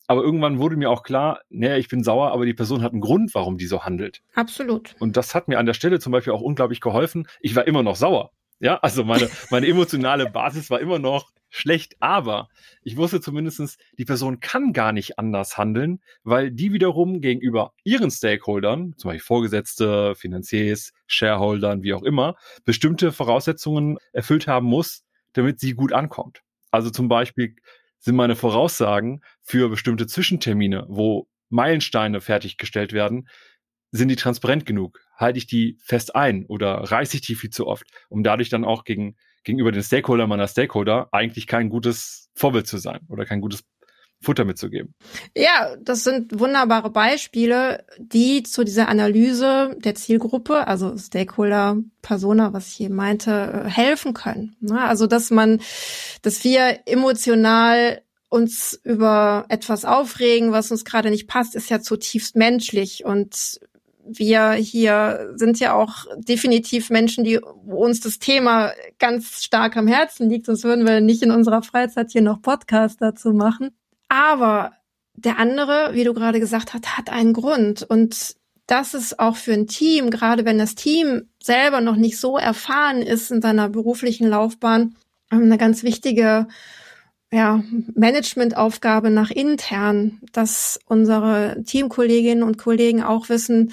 Aber 0.06 0.22
irgendwann 0.22 0.58
wurde 0.58 0.76
mir 0.76 0.90
auch 0.90 1.02
klar, 1.02 1.40
naja, 1.50 1.76
ich 1.76 1.88
bin 1.88 2.02
sauer, 2.02 2.32
aber 2.32 2.46
die 2.46 2.54
Person 2.54 2.80
hat 2.82 2.92
einen 2.92 3.02
Grund, 3.02 3.34
warum 3.34 3.58
die 3.58 3.66
so 3.66 3.84
handelt. 3.84 4.22
Absolut. 4.34 4.96
Und 4.98 5.18
das 5.18 5.34
hat 5.34 5.46
mir 5.46 5.58
an 5.58 5.66
der 5.66 5.74
Stelle 5.74 6.00
zum 6.00 6.10
Beispiel 6.10 6.32
auch 6.32 6.40
unglaublich 6.40 6.80
geholfen. 6.80 7.28
Ich 7.40 7.54
war 7.54 7.66
immer 7.66 7.82
noch 7.82 7.96
sauer 7.96 8.30
Ja, 8.60 8.76
also 8.76 9.04
meine, 9.04 9.30
meine 9.50 9.66
emotionale 9.66 10.30
Basis 10.30 10.68
war 10.70 10.80
immer 10.80 10.98
noch 10.98 11.32
schlecht, 11.48 11.96
aber 12.00 12.48
ich 12.82 12.96
wusste 12.96 13.20
zumindestens, 13.20 13.78
die 13.98 14.04
Person 14.04 14.40
kann 14.40 14.72
gar 14.72 14.92
nicht 14.92 15.18
anders 15.18 15.56
handeln, 15.58 16.00
weil 16.22 16.50
die 16.50 16.72
wiederum 16.72 17.20
gegenüber 17.22 17.72
ihren 17.84 18.10
Stakeholdern, 18.10 18.94
zum 18.96 19.08
Beispiel 19.08 19.24
Vorgesetzte, 19.24 20.14
Finanziers, 20.14 20.92
Shareholdern, 21.06 21.82
wie 21.82 21.94
auch 21.94 22.02
immer, 22.02 22.36
bestimmte 22.64 23.12
Voraussetzungen 23.12 23.98
erfüllt 24.12 24.46
haben 24.46 24.66
muss, 24.66 25.04
damit 25.32 25.58
sie 25.58 25.72
gut 25.72 25.92
ankommt. 25.92 26.42
Also 26.70 26.90
zum 26.90 27.08
Beispiel 27.08 27.56
sind 27.98 28.14
meine 28.14 28.36
Voraussagen 28.36 29.22
für 29.42 29.68
bestimmte 29.70 30.06
Zwischentermine, 30.06 30.86
wo 30.88 31.28
Meilensteine 31.48 32.20
fertiggestellt 32.20 32.92
werden, 32.92 33.28
sind 33.90 34.08
die 34.08 34.16
transparent 34.16 34.66
genug? 34.66 35.00
Halte 35.20 35.38
ich 35.38 35.46
die 35.46 35.78
fest 35.82 36.16
ein 36.16 36.46
oder 36.46 36.76
reiße 36.76 37.16
ich 37.16 37.20
die 37.20 37.34
viel 37.34 37.50
zu 37.50 37.66
oft, 37.66 37.86
um 38.08 38.22
dadurch 38.22 38.48
dann 38.48 38.64
auch 38.64 38.84
gegen, 38.84 39.16
gegenüber 39.44 39.70
den 39.70 39.82
Stakeholder 39.82 40.26
meiner 40.26 40.48
Stakeholder 40.48 41.08
eigentlich 41.12 41.46
kein 41.46 41.68
gutes 41.68 42.30
Vorbild 42.34 42.66
zu 42.66 42.78
sein 42.78 43.00
oder 43.08 43.26
kein 43.26 43.40
gutes 43.40 43.64
Futter 44.22 44.44
mitzugeben. 44.44 44.94
Ja, 45.34 45.76
das 45.80 46.04
sind 46.04 46.38
wunderbare 46.38 46.90
Beispiele, 46.90 47.86
die 47.98 48.42
zu 48.42 48.64
dieser 48.64 48.88
Analyse 48.88 49.76
der 49.78 49.94
Zielgruppe, 49.94 50.66
also 50.66 50.96
Stakeholder, 50.98 51.78
Persona, 52.02 52.52
was 52.52 52.68
ich 52.68 52.80
eben 52.80 52.96
meinte, 52.96 53.64
äh, 53.64 53.68
helfen 53.68 54.12
können. 54.12 54.56
Also, 54.70 55.06
dass 55.06 55.30
man, 55.30 55.60
dass 56.20 56.44
wir 56.44 56.80
emotional 56.84 58.02
uns 58.28 58.78
über 58.84 59.46
etwas 59.48 59.84
aufregen, 59.84 60.52
was 60.52 60.70
uns 60.70 60.84
gerade 60.84 61.10
nicht 61.10 61.26
passt, 61.26 61.56
ist 61.56 61.70
ja 61.70 61.80
zutiefst 61.80 62.36
menschlich 62.36 63.04
und 63.04 63.60
wir 64.06 64.52
hier 64.52 65.32
sind 65.36 65.60
ja 65.60 65.74
auch 65.74 66.06
definitiv 66.16 66.90
Menschen, 66.90 67.24
die 67.24 67.38
uns 67.38 68.00
das 68.00 68.18
Thema 68.18 68.72
ganz 68.98 69.42
stark 69.44 69.76
am 69.76 69.86
Herzen 69.86 70.28
liegt, 70.28 70.46
sonst 70.46 70.64
würden 70.64 70.86
wir 70.86 71.00
nicht 71.00 71.22
in 71.22 71.30
unserer 71.30 71.62
Freizeit 71.62 72.10
hier 72.10 72.22
noch 72.22 72.42
Podcast 72.42 73.00
dazu 73.00 73.32
machen. 73.32 73.70
Aber 74.08 74.72
der 75.14 75.38
andere, 75.38 75.90
wie 75.92 76.04
du 76.04 76.14
gerade 76.14 76.40
gesagt 76.40 76.74
hast, 76.74 76.96
hat 76.96 77.10
einen 77.10 77.32
Grund 77.32 77.82
und 77.82 78.36
das 78.66 78.94
ist 78.94 79.18
auch 79.18 79.36
für 79.36 79.52
ein 79.52 79.66
Team, 79.66 80.10
gerade 80.10 80.44
wenn 80.44 80.58
das 80.58 80.76
Team 80.76 81.28
selber 81.42 81.80
noch 81.80 81.96
nicht 81.96 82.18
so 82.18 82.38
erfahren 82.38 83.02
ist 83.02 83.30
in 83.32 83.42
seiner 83.42 83.68
beruflichen 83.68 84.28
Laufbahn, 84.28 84.94
eine 85.28 85.58
ganz 85.58 85.82
wichtige 85.82 86.46
ja, 87.32 87.62
Managementaufgabe 87.94 89.10
nach 89.10 89.30
intern, 89.30 90.20
dass 90.32 90.80
unsere 90.86 91.62
Teamkolleginnen 91.64 92.42
und 92.42 92.58
Kollegen 92.58 93.02
auch 93.02 93.28
wissen, 93.28 93.72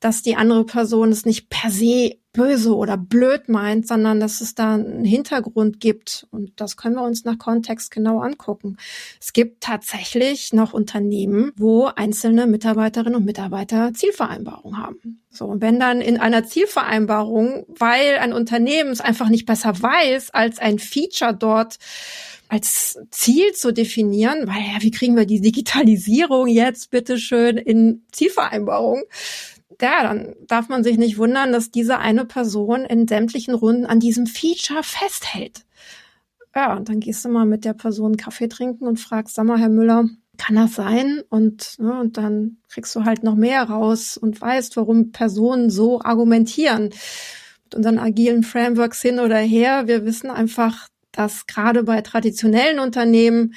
dass 0.00 0.22
die 0.22 0.36
andere 0.36 0.64
Person 0.64 1.10
es 1.10 1.24
nicht 1.24 1.48
per 1.48 1.70
se 1.70 2.17
böse 2.32 2.74
oder 2.74 2.96
blöd 2.96 3.48
meint, 3.48 3.86
sondern 3.86 4.20
dass 4.20 4.40
es 4.40 4.54
da 4.54 4.74
einen 4.74 5.04
Hintergrund 5.04 5.80
gibt. 5.80 6.26
Und 6.30 6.60
das 6.60 6.76
können 6.76 6.96
wir 6.96 7.02
uns 7.02 7.24
nach 7.24 7.38
Kontext 7.38 7.90
genau 7.90 8.20
angucken. 8.20 8.76
Es 9.20 9.32
gibt 9.32 9.62
tatsächlich 9.62 10.52
noch 10.52 10.72
Unternehmen, 10.72 11.52
wo 11.56 11.86
einzelne 11.86 12.46
Mitarbeiterinnen 12.46 13.16
und 13.16 13.24
Mitarbeiter 13.24 13.92
Zielvereinbarungen 13.94 14.78
haben. 14.78 15.20
So, 15.30 15.46
und 15.46 15.62
wenn 15.62 15.78
dann 15.78 16.00
in 16.00 16.18
einer 16.18 16.44
Zielvereinbarung, 16.44 17.64
weil 17.68 18.18
ein 18.18 18.32
Unternehmen 18.32 18.90
es 18.90 19.00
einfach 19.00 19.28
nicht 19.28 19.46
besser 19.46 19.80
weiß, 19.80 20.30
als 20.30 20.58
ein 20.58 20.78
Feature 20.78 21.34
dort 21.34 21.78
als 22.48 22.98
Ziel 23.10 23.52
zu 23.52 23.72
definieren, 23.72 24.46
weil 24.46 24.62
ja, 24.62 24.80
wie 24.80 24.90
kriegen 24.90 25.16
wir 25.16 25.26
die 25.26 25.40
Digitalisierung 25.40 26.48
jetzt 26.48 26.90
bitteschön 26.90 27.58
in 27.58 28.04
Zielvereinbarung? 28.10 29.02
Ja, 29.80 30.02
dann 30.02 30.34
darf 30.48 30.68
man 30.68 30.82
sich 30.82 30.98
nicht 30.98 31.18
wundern, 31.18 31.52
dass 31.52 31.70
diese 31.70 31.98
eine 31.98 32.24
Person 32.24 32.84
in 32.84 33.06
sämtlichen 33.06 33.54
Runden 33.54 33.86
an 33.86 34.00
diesem 34.00 34.26
Feature 34.26 34.82
festhält. 34.82 35.64
Ja, 36.54 36.76
und 36.76 36.88
dann 36.88 36.98
gehst 36.98 37.24
du 37.24 37.28
mal 37.28 37.46
mit 37.46 37.64
der 37.64 37.74
Person 37.74 38.16
Kaffee 38.16 38.48
trinken 38.48 38.86
und 38.86 38.98
fragst, 38.98 39.36
sag 39.36 39.44
mal, 39.44 39.60
Herr 39.60 39.68
Müller, 39.68 40.08
kann 40.38 40.56
das 40.56 40.74
sein? 40.74 41.22
Und, 41.28 41.78
ne, 41.78 42.00
und 42.00 42.16
dann 42.16 42.58
kriegst 42.68 42.94
du 42.96 43.04
halt 43.04 43.22
noch 43.22 43.34
mehr 43.34 43.64
raus 43.64 44.16
und 44.16 44.40
weißt, 44.40 44.76
warum 44.76 45.12
Personen 45.12 45.70
so 45.70 46.00
argumentieren. 46.00 46.90
Mit 47.64 47.74
unseren 47.74 47.98
agilen 47.98 48.42
Frameworks 48.42 49.02
hin 49.02 49.20
oder 49.20 49.38
her, 49.38 49.86
wir 49.86 50.04
wissen 50.04 50.30
einfach, 50.30 50.88
dass 51.12 51.46
gerade 51.46 51.82
bei 51.82 52.00
traditionellen 52.00 52.78
Unternehmen 52.78 53.54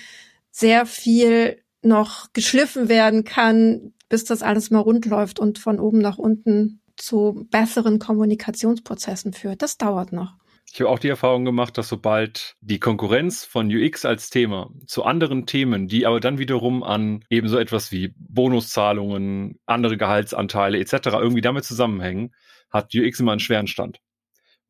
sehr 0.52 0.86
viel 0.86 1.62
noch 1.82 2.34
geschliffen 2.34 2.90
werden 2.90 3.24
kann, 3.24 3.94
bis 4.12 4.26
das 4.26 4.44
alles 4.44 4.70
mal 4.72 4.80
rund 4.80 5.06
läuft 5.06 5.40
und 5.40 5.58
von 5.58 5.80
oben 5.80 6.00
nach 6.00 6.18
unten 6.18 6.82
zu 6.98 7.48
besseren 7.50 7.98
Kommunikationsprozessen 7.98 9.32
führt. 9.32 9.62
Das 9.62 9.78
dauert 9.78 10.12
noch. 10.12 10.36
Ich 10.72 10.80
habe 10.82 10.90
auch 10.90 11.00
die 11.00 11.08
Erfahrung 11.08 11.46
gemacht, 11.46 11.78
dass 11.78 11.88
sobald 11.88 12.56
die 12.62 12.80
Konkurrenz 12.80 13.46
von 13.46 13.68
UX 13.68 14.06
als 14.06 14.30
Thema 14.30 14.70
zu 14.86 15.04
anderen 15.04 15.46
Themen, 15.46 15.88
die 15.88 16.06
aber 16.06 16.20
dann 16.20 16.38
wiederum 16.38 16.84
an 16.84 17.24
eben 17.30 17.48
so 17.48 17.58
etwas 17.58 17.92
wie 17.92 18.14
Bonuszahlungen, 18.18 19.60
andere 19.66 19.98
Gehaltsanteile 19.98 20.78
etc. 20.78 21.08
irgendwie 21.14 21.42
damit 21.42 21.64
zusammenhängen, 21.64 22.34
hat 22.70 22.94
UX 22.94 23.20
immer 23.22 23.32
einen 23.32 23.40
schweren 23.40 23.68
Stand 23.68 24.00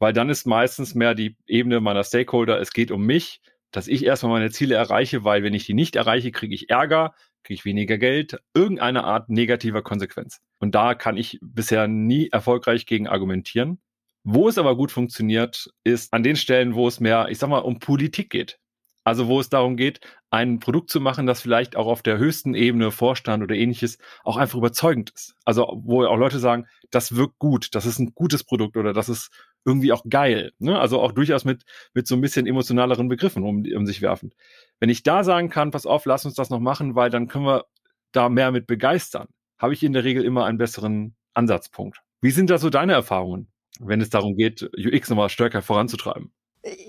weil 0.01 0.13
dann 0.13 0.31
ist 0.31 0.47
meistens 0.47 0.95
mehr 0.95 1.13
die 1.13 1.37
Ebene 1.45 1.79
meiner 1.79 2.03
Stakeholder, 2.03 2.59
es 2.59 2.73
geht 2.73 2.89
um 2.89 3.05
mich, 3.05 3.39
dass 3.69 3.87
ich 3.87 4.03
erstmal 4.03 4.31
meine 4.31 4.49
Ziele 4.49 4.73
erreiche, 4.73 5.23
weil 5.23 5.43
wenn 5.43 5.53
ich 5.53 5.67
die 5.67 5.75
nicht 5.75 5.95
erreiche, 5.95 6.31
kriege 6.31 6.55
ich 6.55 6.71
Ärger, 6.71 7.13
kriege 7.43 7.55
ich 7.55 7.65
weniger 7.65 7.97
Geld, 7.97 8.39
irgendeine 8.53 9.03
Art 9.03 9.29
negativer 9.29 9.81
Konsequenz. 9.81 10.39
Und 10.59 10.75
da 10.75 10.93
kann 10.93 11.17
ich 11.17 11.39
bisher 11.41 11.87
nie 11.87 12.29
erfolgreich 12.29 12.85
gegen 12.85 13.07
argumentieren. 13.07 13.79
Wo 14.23 14.47
es 14.47 14.57
aber 14.57 14.75
gut 14.75 14.91
funktioniert, 14.91 15.69
ist 15.83 16.13
an 16.13 16.23
den 16.23 16.35
Stellen, 16.35 16.75
wo 16.75 16.87
es 16.87 16.99
mehr, 16.99 17.27
ich 17.29 17.39
sag 17.39 17.49
mal, 17.49 17.59
um 17.59 17.79
Politik 17.79 18.29
geht. 18.29 18.59
Also 19.03 19.27
wo 19.27 19.39
es 19.39 19.49
darum 19.49 19.77
geht, 19.77 19.99
ein 20.29 20.59
Produkt 20.59 20.91
zu 20.91 21.01
machen, 21.01 21.25
das 21.25 21.41
vielleicht 21.41 21.75
auch 21.75 21.87
auf 21.87 22.03
der 22.03 22.19
höchsten 22.19 22.53
Ebene, 22.53 22.91
Vorstand 22.91 23.41
oder 23.41 23.55
ähnliches, 23.55 23.97
auch 24.23 24.37
einfach 24.37 24.57
überzeugend 24.57 25.09
ist. 25.15 25.35
Also 25.43 25.81
wo 25.83 26.05
auch 26.05 26.17
Leute 26.17 26.37
sagen, 26.37 26.67
das 26.91 27.15
wirkt 27.15 27.39
gut, 27.39 27.73
das 27.73 27.87
ist 27.87 27.97
ein 27.97 28.13
gutes 28.13 28.43
Produkt 28.43 28.77
oder 28.77 28.93
das 28.93 29.09
ist 29.09 29.31
irgendwie 29.65 29.91
auch 29.91 30.03
geil. 30.09 30.53
Ne? 30.59 30.79
Also 30.79 30.99
auch 30.99 31.11
durchaus 31.11 31.45
mit, 31.45 31.63
mit 31.93 32.07
so 32.07 32.15
ein 32.15 32.21
bisschen 32.21 32.47
emotionaleren 32.47 33.07
Begriffen 33.07 33.43
um, 33.43 33.63
um 33.75 33.85
sich 33.85 34.01
werfen. 34.01 34.33
Wenn 34.79 34.89
ich 34.89 35.03
da 35.03 35.23
sagen 35.23 35.49
kann, 35.49 35.71
pass 35.71 35.85
auf, 35.85 36.05
lass 36.05 36.25
uns 36.25 36.35
das 36.35 36.49
noch 36.49 36.59
machen, 36.59 36.95
weil 36.95 37.09
dann 37.09 37.27
können 37.27 37.45
wir 37.45 37.65
da 38.11 38.29
mehr 38.29 38.51
mit 38.51 38.67
begeistern, 38.67 39.27
habe 39.57 39.73
ich 39.73 39.83
in 39.83 39.93
der 39.93 40.03
Regel 40.03 40.23
immer 40.23 40.45
einen 40.45 40.57
besseren 40.57 41.15
Ansatzpunkt. 41.33 42.01
Wie 42.21 42.31
sind 42.31 42.49
da 42.49 42.57
so 42.57 42.69
deine 42.69 42.93
Erfahrungen, 42.93 43.47
wenn 43.79 44.01
es 44.01 44.09
darum 44.09 44.35
geht, 44.35 44.69
UX 44.77 45.09
nochmal 45.09 45.29
stärker 45.29 45.61
voranzutreiben? 45.61 46.31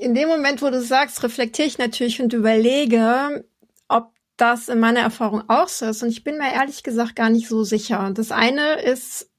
In 0.00 0.14
dem 0.14 0.28
Moment, 0.28 0.60
wo 0.60 0.68
du 0.68 0.82
sagst, 0.82 1.22
reflektiere 1.22 1.68
ich 1.68 1.78
natürlich 1.78 2.20
und 2.20 2.32
überlege, 2.34 3.44
ob 3.88 4.12
das 4.36 4.68
in 4.68 4.80
meiner 4.80 5.00
Erfahrung 5.00 5.44
auch 5.48 5.68
so 5.68 5.86
ist. 5.86 6.02
Und 6.02 6.10
ich 6.10 6.24
bin 6.24 6.36
mir 6.36 6.52
ehrlich 6.52 6.82
gesagt 6.82 7.16
gar 7.16 7.30
nicht 7.30 7.48
so 7.48 7.64
sicher. 7.64 8.10
Das 8.14 8.32
eine 8.32 8.82
ist 8.82 9.31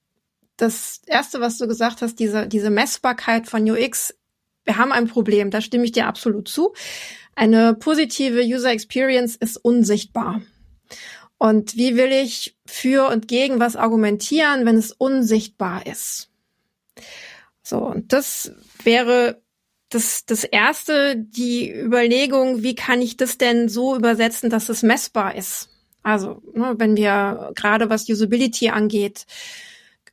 das 0.58 1.02
erste, 1.08 1.42
was 1.42 1.58
du 1.58 1.68
gesagt 1.68 2.02
hast, 2.02 2.20
diese, 2.20 2.48
diese 2.48 2.70
Messbarkeit 2.70 3.48
von 3.48 3.70
UX. 3.70 4.14
Wir 4.66 4.78
haben 4.78 4.92
ein 4.92 5.08
Problem, 5.08 5.52
da 5.52 5.62
stimme 5.62 5.86
ich 5.86 5.92
dir 5.92 6.08
absolut 6.08 6.48
zu. 6.48 6.74
Eine 7.36 7.74
positive 7.74 8.42
User 8.42 8.72
Experience 8.72 9.36
ist 9.36 9.58
unsichtbar. 9.58 10.42
Und 11.38 11.76
wie 11.76 11.98
will 11.98 12.12
ich 12.12 12.56
für 12.66 13.10
und 13.10 13.28
gegen 13.28 13.60
was 13.60 13.76
argumentieren, 13.76 14.66
wenn 14.66 14.78
es 14.78 14.92
unsichtbar 14.92 15.86
ist? 15.86 16.30
So, 17.64 17.80
und 17.80 18.14
das 18.14 18.52
wäre 18.84 19.42
das, 19.90 20.26
das 20.26 20.44
erste, 20.44 21.16
die 21.18 21.72
Überlegung, 21.72 22.64
wie 22.64 22.76
kann 22.76 23.02
ich 23.02 23.18
das 23.18 23.38
denn 23.38 23.70
so 23.70 23.96
übersetzen, 23.96 24.50
dass 24.50 24.70
es 24.70 24.84
messbar 24.84 25.36
ist? 25.36 25.70
Also, 26.02 26.42
ne, 26.54 26.76
wenn 26.78 26.98
wir 26.98 27.52
gerade 27.56 27.90
was 27.90 28.10
Usability 28.10 28.70
angeht, 28.70 29.26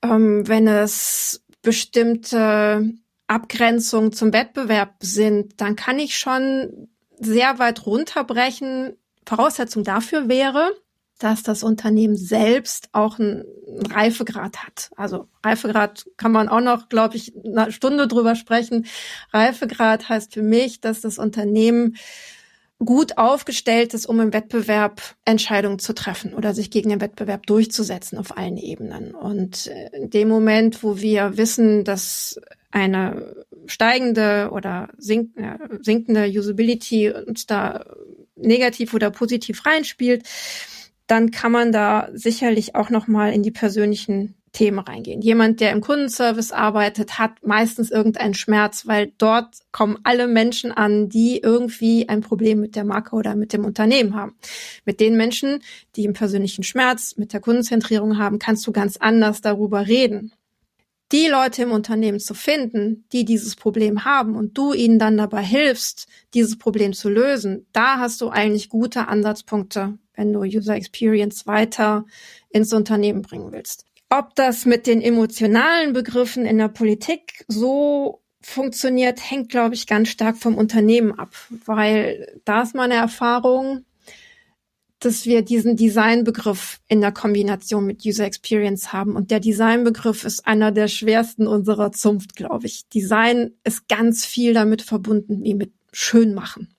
ähm, 0.03 0.47
wenn 0.49 0.69
es 0.69 1.43
bestimmte 1.63 2.93
Abgrenzungen 3.27 4.13
zum 4.13 4.33
Wettbewerb 4.33 4.97
sind, 5.01 5.61
dann 5.61 5.77
kann 5.77 5.99
ich 5.99 6.19
schon 6.19 6.89
sehr 7.19 7.59
weit 7.59 7.87
runterbrechen. 7.87 8.97
Voraussetzung 9.27 9.85
dafür 9.85 10.29
wäre, 10.29 10.73
dass 11.21 11.43
das 11.43 11.63
Unternehmen 11.63 12.17
selbst 12.17 12.89
auch 12.93 13.19
einen 13.19 13.45
Reifegrad 13.91 14.65
hat. 14.65 14.91
Also 14.97 15.29
Reifegrad 15.45 16.07
kann 16.17 16.33
man 16.33 16.49
auch 16.49 16.63
noch, 16.63 16.89
glaube 16.89 17.17
ich, 17.17 17.35
eine 17.45 17.71
Stunde 17.71 18.09
drüber 18.09 18.35
sprechen. 18.35 18.87
Reifegrad 19.33 20.09
heißt 20.09 20.33
für 20.33 20.43
mich, 20.43 20.81
dass 20.81 21.03
das 21.03 21.19
Unternehmen 21.19 21.97
gut 22.85 23.19
aufgestellt 23.19 23.93
ist, 23.95 24.07
um 24.07 24.21
im 24.21 24.33
Wettbewerb 24.33 25.03
Entscheidungen 25.25 25.79
zu 25.79 25.95
treffen 25.95 26.35
oder 26.35 26.55
sich 26.55 26.71
gegen 26.71 26.89
den 26.89 27.01
Wettbewerb 27.01 27.47
durchzusetzen 27.47 28.19
auf 28.19 28.37
allen 28.37 28.57
Ebenen. 28.57 29.15
Und 29.15 29.67
äh, 29.67 29.91
in 29.97 30.11
dem 30.11 30.29
Moment, 30.29 30.83
wo 30.83 30.99
wir 30.99 31.37
wissen, 31.37 31.85
dass 31.85 32.41
eine 32.71 33.45
steigende 33.67 34.51
oder 34.53 34.89
sink, 34.97 35.37
äh, 35.37 35.59
sinkende 35.83 36.27
Usability 36.27 37.11
uns 37.11 37.47
da 37.47 37.85
negativ 38.35 38.95
oder 38.95 39.11
positiv 39.11 39.67
reinspielt, 39.67 40.25
dann 41.07 41.31
kann 41.31 41.53
man 41.53 41.73
da 41.73 42.09
sicherlich 42.15 42.75
auch 42.77 42.89
noch 42.89 43.09
mal 43.09 43.33
in 43.33 43.43
die 43.43 43.51
persönlichen 43.51 44.40
Themen 44.53 44.81
reingehen. 44.81 45.21
Jemand, 45.21 45.61
der 45.61 45.71
im 45.71 45.81
Kundenservice 45.81 46.53
arbeitet, 46.53 47.19
hat 47.19 47.33
meistens 47.43 47.91
irgendeinen 47.91 48.35
Schmerz, 48.35 48.87
weil 48.87 49.13
dort 49.19 49.61
kommen 49.71 49.99
alle 50.03 50.27
Menschen 50.27 50.73
an, 50.73 51.09
die 51.09 51.39
irgendwie 51.39 52.09
ein 52.09 52.21
Problem 52.21 52.61
mit 52.61 52.75
der 52.75 52.85
Marke 52.85 53.15
oder 53.15 53.37
mit 53.37 53.53
dem 53.53 53.65
Unternehmen 53.65 54.15
haben. 54.15 54.35
Mit 54.85 54.99
den 55.01 55.17
Menschen, 55.17 55.63
die 55.97 56.05
im 56.05 56.15
persönlichen 56.15 56.65
Schmerz 56.65 57.17
mit 57.17 57.33
der 57.33 57.41
Kundenzentrierung 57.41 58.19
haben, 58.19 58.39
kannst 58.39 58.67
du 58.67 58.73
ganz 58.73 58.97
anders 58.97 59.41
darüber 59.41 59.87
reden. 59.87 60.33
Die 61.13 61.27
Leute 61.27 61.63
im 61.63 61.73
Unternehmen 61.73 62.21
zu 62.21 62.35
finden, 62.35 63.05
die 63.13 63.25
dieses 63.25 63.57
Problem 63.57 64.05
haben 64.05 64.37
und 64.37 64.57
du 64.57 64.73
ihnen 64.73 65.01
dann 65.01 65.17
dabei 65.17 65.43
hilfst, 65.43 66.07
dieses 66.35 66.57
Problem 66.57 66.93
zu 66.93 67.09
lösen, 67.09 67.67
da 67.73 67.99
hast 67.99 68.21
du 68.21 68.29
eigentlich 68.29 68.69
gute 68.69 69.09
Ansatzpunkte, 69.09 69.99
wenn 70.15 70.33
du 70.33 70.43
User 70.43 70.77
Experience 70.77 71.49
weiter 71.49 72.05
ins 72.49 72.73
Unternehmen 72.73 73.23
bringen 73.23 73.51
willst. 73.51 73.87
Ob 74.11 74.35
das 74.35 74.67
mit 74.67 74.87
den 74.87 75.01
emotionalen 75.01 75.93
Begriffen 75.93 76.45
in 76.45 76.59
der 76.59 76.69
Politik 76.69 77.45
so 77.47 78.21
funktioniert, 78.41 79.21
hängt, 79.31 79.51
glaube 79.51 79.75
ich, 79.75 79.87
ganz 79.87 80.09
stark 80.09 80.37
vom 80.37 80.57
Unternehmen 80.57 81.17
ab, 81.17 81.33
weil 81.65 82.41
da 82.45 82.63
ist 82.63 82.75
meine 82.75 82.95
Erfahrung, 82.95 83.85
dass 84.99 85.25
wir 85.25 85.43
diesen 85.43 85.77
Designbegriff 85.77 86.81
in 86.89 87.01
der 87.01 87.13
Kombination 87.13 87.87
mit 87.87 88.05
User 88.05 88.25
Experience 88.25 88.93
haben. 88.93 89.17
Und 89.17 89.31
der 89.31 89.41
Designbegriff 89.41 90.25
ist 90.25 90.47
einer 90.47 90.73
der 90.73 90.89
schwersten 90.89 91.47
unserer 91.47 91.93
Zunft, 91.93 92.37
glaube 92.37 92.67
ich. 92.67 92.89
Design 92.89 93.53
ist 93.65 93.89
ganz 93.89 94.27
viel 94.27 94.53
damit 94.53 94.83
verbunden, 94.83 95.43
wie 95.43 95.55
mit 95.55 95.73
schön 95.93 96.35
machen. 96.35 96.75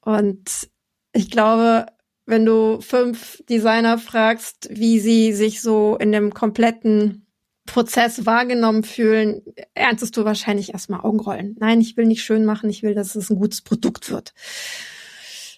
Und 0.00 0.68
ich 1.12 1.30
glaube, 1.30 1.86
wenn 2.26 2.44
du 2.46 2.80
fünf 2.80 3.42
Designer 3.48 3.98
fragst, 3.98 4.68
wie 4.70 4.98
sie 5.00 5.32
sich 5.32 5.60
so 5.60 5.96
in 5.96 6.12
dem 6.12 6.32
kompletten 6.32 7.26
Prozess 7.66 8.26
wahrgenommen 8.26 8.84
fühlen, 8.84 9.42
erntest 9.74 10.16
du 10.16 10.24
wahrscheinlich 10.24 10.72
erstmal 10.72 11.00
Augenrollen. 11.00 11.56
Nein, 11.58 11.80
ich 11.80 11.96
will 11.96 12.06
nicht 12.06 12.22
schön 12.22 12.44
machen, 12.44 12.68
ich 12.68 12.82
will, 12.82 12.94
dass 12.94 13.14
es 13.14 13.30
ein 13.30 13.38
gutes 13.38 13.62
Produkt 13.62 14.10
wird. 14.10 14.34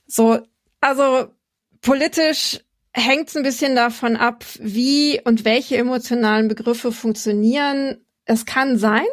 So, 0.06 0.38
also 0.80 1.28
politisch 1.80 2.61
hängt 2.92 3.28
es 3.28 3.37
ein 3.37 3.42
bisschen 3.42 3.75
davon 3.75 4.16
ab, 4.16 4.44
wie 4.58 5.20
und 5.25 5.44
welche 5.44 5.76
emotionalen 5.76 6.49
Begriffe 6.49 6.92
funktionieren. 6.92 7.99
Es 8.25 8.46
kann 8.46 8.78
sein, 8.78 9.06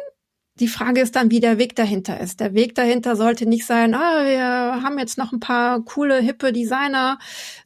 die 0.60 0.68
Frage 0.68 1.00
ist 1.00 1.16
dann, 1.16 1.30
wie 1.30 1.40
der 1.40 1.58
Weg 1.58 1.74
dahinter 1.74 2.20
ist. 2.20 2.40
Der 2.40 2.54
Weg 2.54 2.74
dahinter 2.74 3.16
sollte 3.16 3.46
nicht 3.46 3.66
sein, 3.66 3.94
ah, 3.94 4.24
wir 4.24 4.82
haben 4.82 4.98
jetzt 4.98 5.18
noch 5.18 5.32
ein 5.32 5.40
paar 5.40 5.84
coole, 5.84 6.20
hippe 6.20 6.52
Designer, 6.52 7.18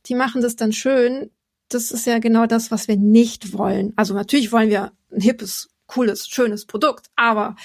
die 0.06 0.14
machen 0.14 0.40
das 0.40 0.56
dann 0.56 0.72
schön. 0.72 1.30
Das 1.68 1.90
ist 1.90 2.06
ja 2.06 2.18
genau 2.18 2.46
das, 2.46 2.70
was 2.70 2.88
wir 2.88 2.96
nicht 2.96 3.52
wollen. 3.52 3.92
Also 3.96 4.14
natürlich 4.14 4.52
wollen 4.52 4.70
wir 4.70 4.92
ein 5.12 5.20
hippes, 5.20 5.68
cooles, 5.86 6.28
schönes 6.28 6.64
Produkt, 6.64 7.08
aber 7.14 7.56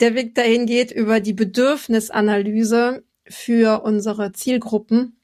der 0.00 0.14
Weg 0.14 0.34
dahin 0.34 0.66
geht 0.66 0.90
über 0.90 1.20
die 1.20 1.32
Bedürfnisanalyse 1.32 3.04
für 3.28 3.82
unsere 3.82 4.32
Zielgruppen 4.32 5.16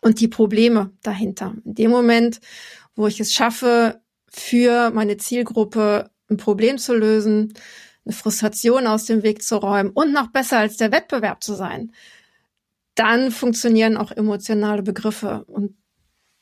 und 0.00 0.20
die 0.20 0.28
Probleme 0.28 0.92
dahinter. 1.02 1.54
In 1.64 1.74
dem 1.74 1.90
Moment, 1.90 2.40
wo 2.94 3.06
ich 3.06 3.18
es 3.20 3.32
schaffe, 3.32 4.00
für 4.28 4.90
meine 4.90 5.16
Zielgruppe 5.16 6.10
ein 6.28 6.36
Problem 6.36 6.78
zu 6.78 6.94
lösen, 6.94 7.54
eine 8.04 8.14
Frustration 8.14 8.86
aus 8.86 9.06
dem 9.06 9.22
Weg 9.22 9.42
zu 9.42 9.56
räumen 9.56 9.90
und 9.90 10.12
noch 10.12 10.28
besser 10.28 10.58
als 10.58 10.76
der 10.76 10.92
Wettbewerb 10.92 11.42
zu 11.42 11.54
sein, 11.54 11.92
dann 12.94 13.30
funktionieren 13.30 13.96
auch 13.96 14.12
emotionale 14.12 14.82
Begriffe. 14.82 15.44
Und 15.46 15.76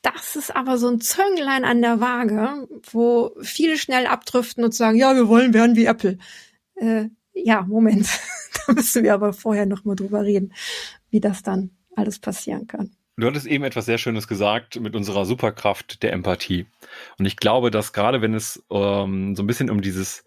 das 0.01 0.35
ist 0.35 0.55
aber 0.55 0.77
so 0.77 0.89
ein 0.89 0.99
Zönglein 0.99 1.63
an 1.63 1.81
der 1.81 2.01
Waage, 2.01 2.67
wo 2.91 3.35
viele 3.41 3.77
schnell 3.77 4.05
abdriften 4.05 4.63
und 4.63 4.75
sagen, 4.75 4.97
ja, 4.97 5.15
wir 5.15 5.27
wollen 5.27 5.53
werden 5.53 5.75
wie 5.75 5.85
Apple. 5.85 6.17
Äh, 6.75 7.05
ja, 7.33 7.63
Moment, 7.63 8.07
da 8.67 8.73
müssen 8.73 9.03
wir 9.03 9.13
aber 9.13 9.33
vorher 9.33 9.65
noch 9.65 9.85
mal 9.85 9.95
drüber 9.95 10.23
reden, 10.23 10.53
wie 11.09 11.21
das 11.21 11.41
dann 11.41 11.71
alles 11.95 12.19
passieren 12.19 12.67
kann. 12.67 12.91
Du 13.15 13.27
hattest 13.27 13.45
eben 13.45 13.63
etwas 13.63 13.85
sehr 13.85 13.99
Schönes 13.99 14.27
gesagt 14.27 14.79
mit 14.79 14.95
unserer 14.95 15.25
Superkraft 15.25 16.01
der 16.01 16.13
Empathie. 16.13 16.65
Und 17.19 17.25
ich 17.25 17.37
glaube, 17.37 17.69
dass 17.69 17.93
gerade 17.93 18.21
wenn 18.21 18.33
es 18.33 18.63
ähm, 18.71 19.35
so 19.35 19.43
ein 19.43 19.47
bisschen 19.47 19.69
um 19.69 19.81
dieses 19.81 20.23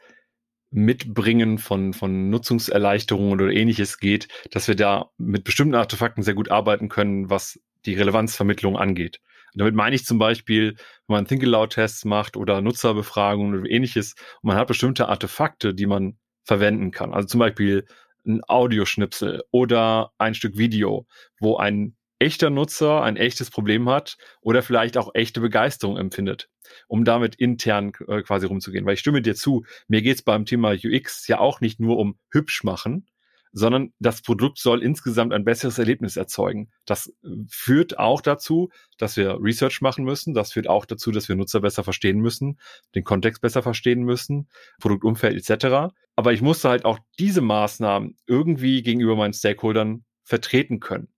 Mitbringen 0.77 1.57
von, 1.57 1.95
von 1.95 2.29
Nutzungserleichterungen 2.29 3.41
oder 3.41 3.51
ähnliches 3.51 3.99
geht, 3.99 4.29
dass 4.51 4.69
wir 4.69 4.77
da 4.77 5.11
mit 5.17 5.43
bestimmten 5.43 5.75
Artefakten 5.75 6.23
sehr 6.23 6.35
gut 6.35 6.51
arbeiten 6.51 6.91
können, 6.91 7.31
was 7.31 7.59
die 7.87 7.95
Relevanzvermittlung 7.95 8.77
angeht. 8.77 9.21
Und 9.55 9.61
damit 9.61 9.75
meine 9.75 9.97
ich 9.97 10.05
zum 10.05 10.19
Beispiel, 10.19 10.77
wenn 11.07 11.17
man 11.17 11.27
Think-Aloud-Tests 11.27 12.05
macht 12.05 12.37
oder 12.37 12.61
Nutzerbefragungen 12.61 13.59
oder 13.59 13.71
ähnliches, 13.71 14.17
und 14.43 14.49
man 14.49 14.59
hat 14.59 14.69
bestimmte 14.69 15.09
Artefakte, 15.09 15.73
die 15.73 15.87
man 15.87 16.19
verwenden 16.45 16.91
kann. 16.91 17.15
Also 17.15 17.27
zum 17.27 17.41
Beispiel 17.41 17.87
ein 18.27 18.43
Audioschnipsel 18.47 19.45
oder 19.51 20.13
ein 20.19 20.35
Stück 20.35 20.59
Video, 20.59 21.07
wo 21.41 21.57
ein 21.57 21.97
echter 22.19 22.51
Nutzer 22.51 23.03
ein 23.03 23.17
echtes 23.17 23.51
Problem 23.51 23.89
hat 23.89 24.17
oder 24.41 24.63
vielleicht 24.63 24.97
auch 24.97 25.11
echte 25.15 25.41
Begeisterung 25.41 25.97
empfindet, 25.97 26.49
um 26.89 27.05
damit 27.05 27.35
intern 27.35 27.93
äh, 28.09 28.23
quasi 28.23 28.47
rumzugehen. 28.47 28.87
Weil 28.87 28.95
ich 28.95 29.01
stimme 29.01 29.23
dir 29.23 29.35
zu, 29.35 29.65
mir 29.89 30.03
geht's 30.03 30.23
beim 30.23 30.45
Thema 30.45 30.73
UX 30.73 31.27
ja 31.29 31.39
auch 31.39 31.61
nicht 31.61 31.81
nur 31.81 31.99
um 31.99 32.19
hübsch 32.31 32.65
machen, 32.65 33.07
sondern 33.53 33.95
das 34.01 34.21
Produkt 34.21 34.59
soll 34.59 34.83
insgesamt 34.83 35.33
ein 35.33 35.45
besseres 35.45 35.79
Erlebnis 35.79 36.17
erzeugen. 36.17 36.71
Das 36.85 37.07
äh, 37.07 37.29
führt 37.49 37.99
auch 37.99 38.21
dazu, 38.21 38.71
dass 38.99 39.17
wir 39.17 39.39
Research 39.41 39.81
machen 39.81 40.05
müssen. 40.05 40.35
Das 40.35 40.53
führt 40.53 40.69
auch 40.69 40.85
dazu, 40.85 41.11
dass 41.11 41.29
wir 41.29 41.37
Nutzer 41.37 41.61
besser 41.61 41.85
verstehen 41.85 42.21
müssen, 42.21 42.59
den 42.95 43.05
Kontext 43.05 43.41
besser 43.41 43.63
verstehen 43.63 44.03
müssen, 44.03 44.49
Produktumfeld 44.79 45.37
etc. 45.37 45.95
Aber 46.17 46.33
ich 46.33 46.43
musste 46.43 46.69
halt 46.69 46.85
auch 46.85 46.99
diese 47.19 47.41
Maßnahmen 47.41 48.17
irgendwie 48.27 48.83
gegenüber 48.83 49.17
meinen 49.17 49.33
Stakeholdern 49.33 50.05
vertreten 50.23 50.81
können. 50.81 51.09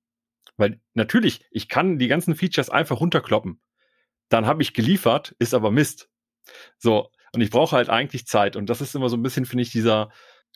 Weil 0.59 0.81
natürlich, 0.93 1.47
ich 1.51 1.69
kann 1.69 1.99
die 1.99 2.09
ganzen 2.09 2.35
Features 2.35 2.69
einfach 2.69 3.01
runterkloppen. 3.01 3.61
Dann 4.29 4.45
habe 4.45 4.61
ich 4.61 4.75
geliefert, 4.75 5.35
ist 5.39 5.55
aber 5.55 5.71
Mist. 5.71 6.11
So, 6.79 7.11
und 7.33 7.41
ich 7.41 7.51
brauche 7.51 7.77
halt 7.77 7.89
eigentlich 7.89 8.27
Zeit. 8.27 8.57
Und 8.57 8.69
das 8.69 8.81
ist 8.83 8.95
immer 8.95 9.09
so 9.09 9.17
ein 9.17 9.23
bisschen, 9.23 9.47
finde 9.47 9.63
ich, 9.63 9.71
dieser 9.71 10.11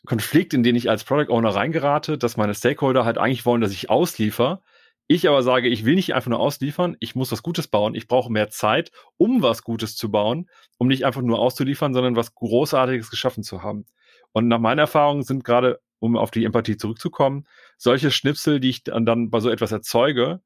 Konflikt, 0.05 0.53
in 0.53 0.63
den 0.63 0.77
ich 0.77 0.91
als 0.91 1.05
Product 1.05 1.33
Owner 1.33 1.51
reingerate, 1.51 2.19
dass 2.19 2.37
meine 2.37 2.55
Stakeholder 2.55 3.05
halt 3.05 3.17
eigentlich 3.17 3.47
wollen, 3.47 3.61
dass 3.61 3.73
ich 3.73 3.89
ausliefer. 3.89 4.63
Ich 5.07 5.29
aber 5.29 5.43
sage, 5.43 5.69
ich 5.69 5.85
will 5.85 5.95
nicht 5.95 6.15
einfach 6.15 6.31
nur 6.31 6.41
ausliefern, 6.41 6.97
ich 6.99 7.15
muss 7.15 7.31
was 7.33 7.43
Gutes 7.43 7.69
bauen, 7.69 7.95
ich 7.95 8.09
brauche 8.09 8.33
mehr 8.33 8.49
Zeit, 8.51 8.91
um 9.17 9.43
was 9.43 9.63
Gutes 9.63 9.95
zu 9.95 10.11
bauen, 10.11 10.49
um 10.79 10.89
nicht 10.89 11.05
einfach 11.05 11.23
nur 11.23 11.39
auszuliefern, 11.39 11.93
sondern 11.93 12.17
was 12.17 12.35
Großartiges 12.35 13.11
geschaffen 13.11 13.43
zu 13.43 13.63
haben. 13.63 13.85
Und 14.33 14.49
nach 14.49 14.59
meiner 14.59 14.83
Erfahrung 14.83 15.23
sind 15.23 15.45
gerade 15.45 15.81
um 16.03 16.17
auf 16.17 16.33
die 16.33 16.45
Empathie 16.45 16.77
zurückzukommen, 16.77 17.47
solche 17.79 18.11
Schnipsel, 18.11 18.59
die 18.59 18.71
ich 18.71 18.83
dann, 18.83 19.07
dann 19.07 19.31
bei 19.31 19.39
so 19.39 19.49
etwas 19.51 19.71
erzeuge, 19.71 20.41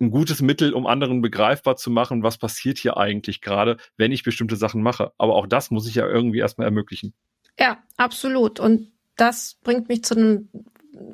ein 0.00 0.10
gutes 0.10 0.40
Mittel, 0.40 0.72
um 0.72 0.86
anderen 0.86 1.20
begreifbar 1.20 1.76
zu 1.76 1.90
machen, 1.90 2.22
was 2.22 2.38
passiert 2.38 2.78
hier 2.78 2.96
eigentlich 2.96 3.42
gerade, 3.42 3.76
wenn 3.98 4.10
ich 4.10 4.22
bestimmte 4.22 4.56
Sachen 4.56 4.82
mache. 4.82 5.12
Aber 5.18 5.34
auch 5.34 5.46
das 5.46 5.70
muss 5.70 5.86
ich 5.86 5.94
ja 5.96 6.06
irgendwie 6.06 6.38
erstmal 6.38 6.66
ermöglichen. 6.66 7.12
Ja, 7.58 7.78
absolut. 7.96 8.58
Und 8.58 8.90
das 9.16 9.58
bringt 9.62 9.88
mich 9.88 10.02
zu 10.02 10.16
einem 10.16 10.48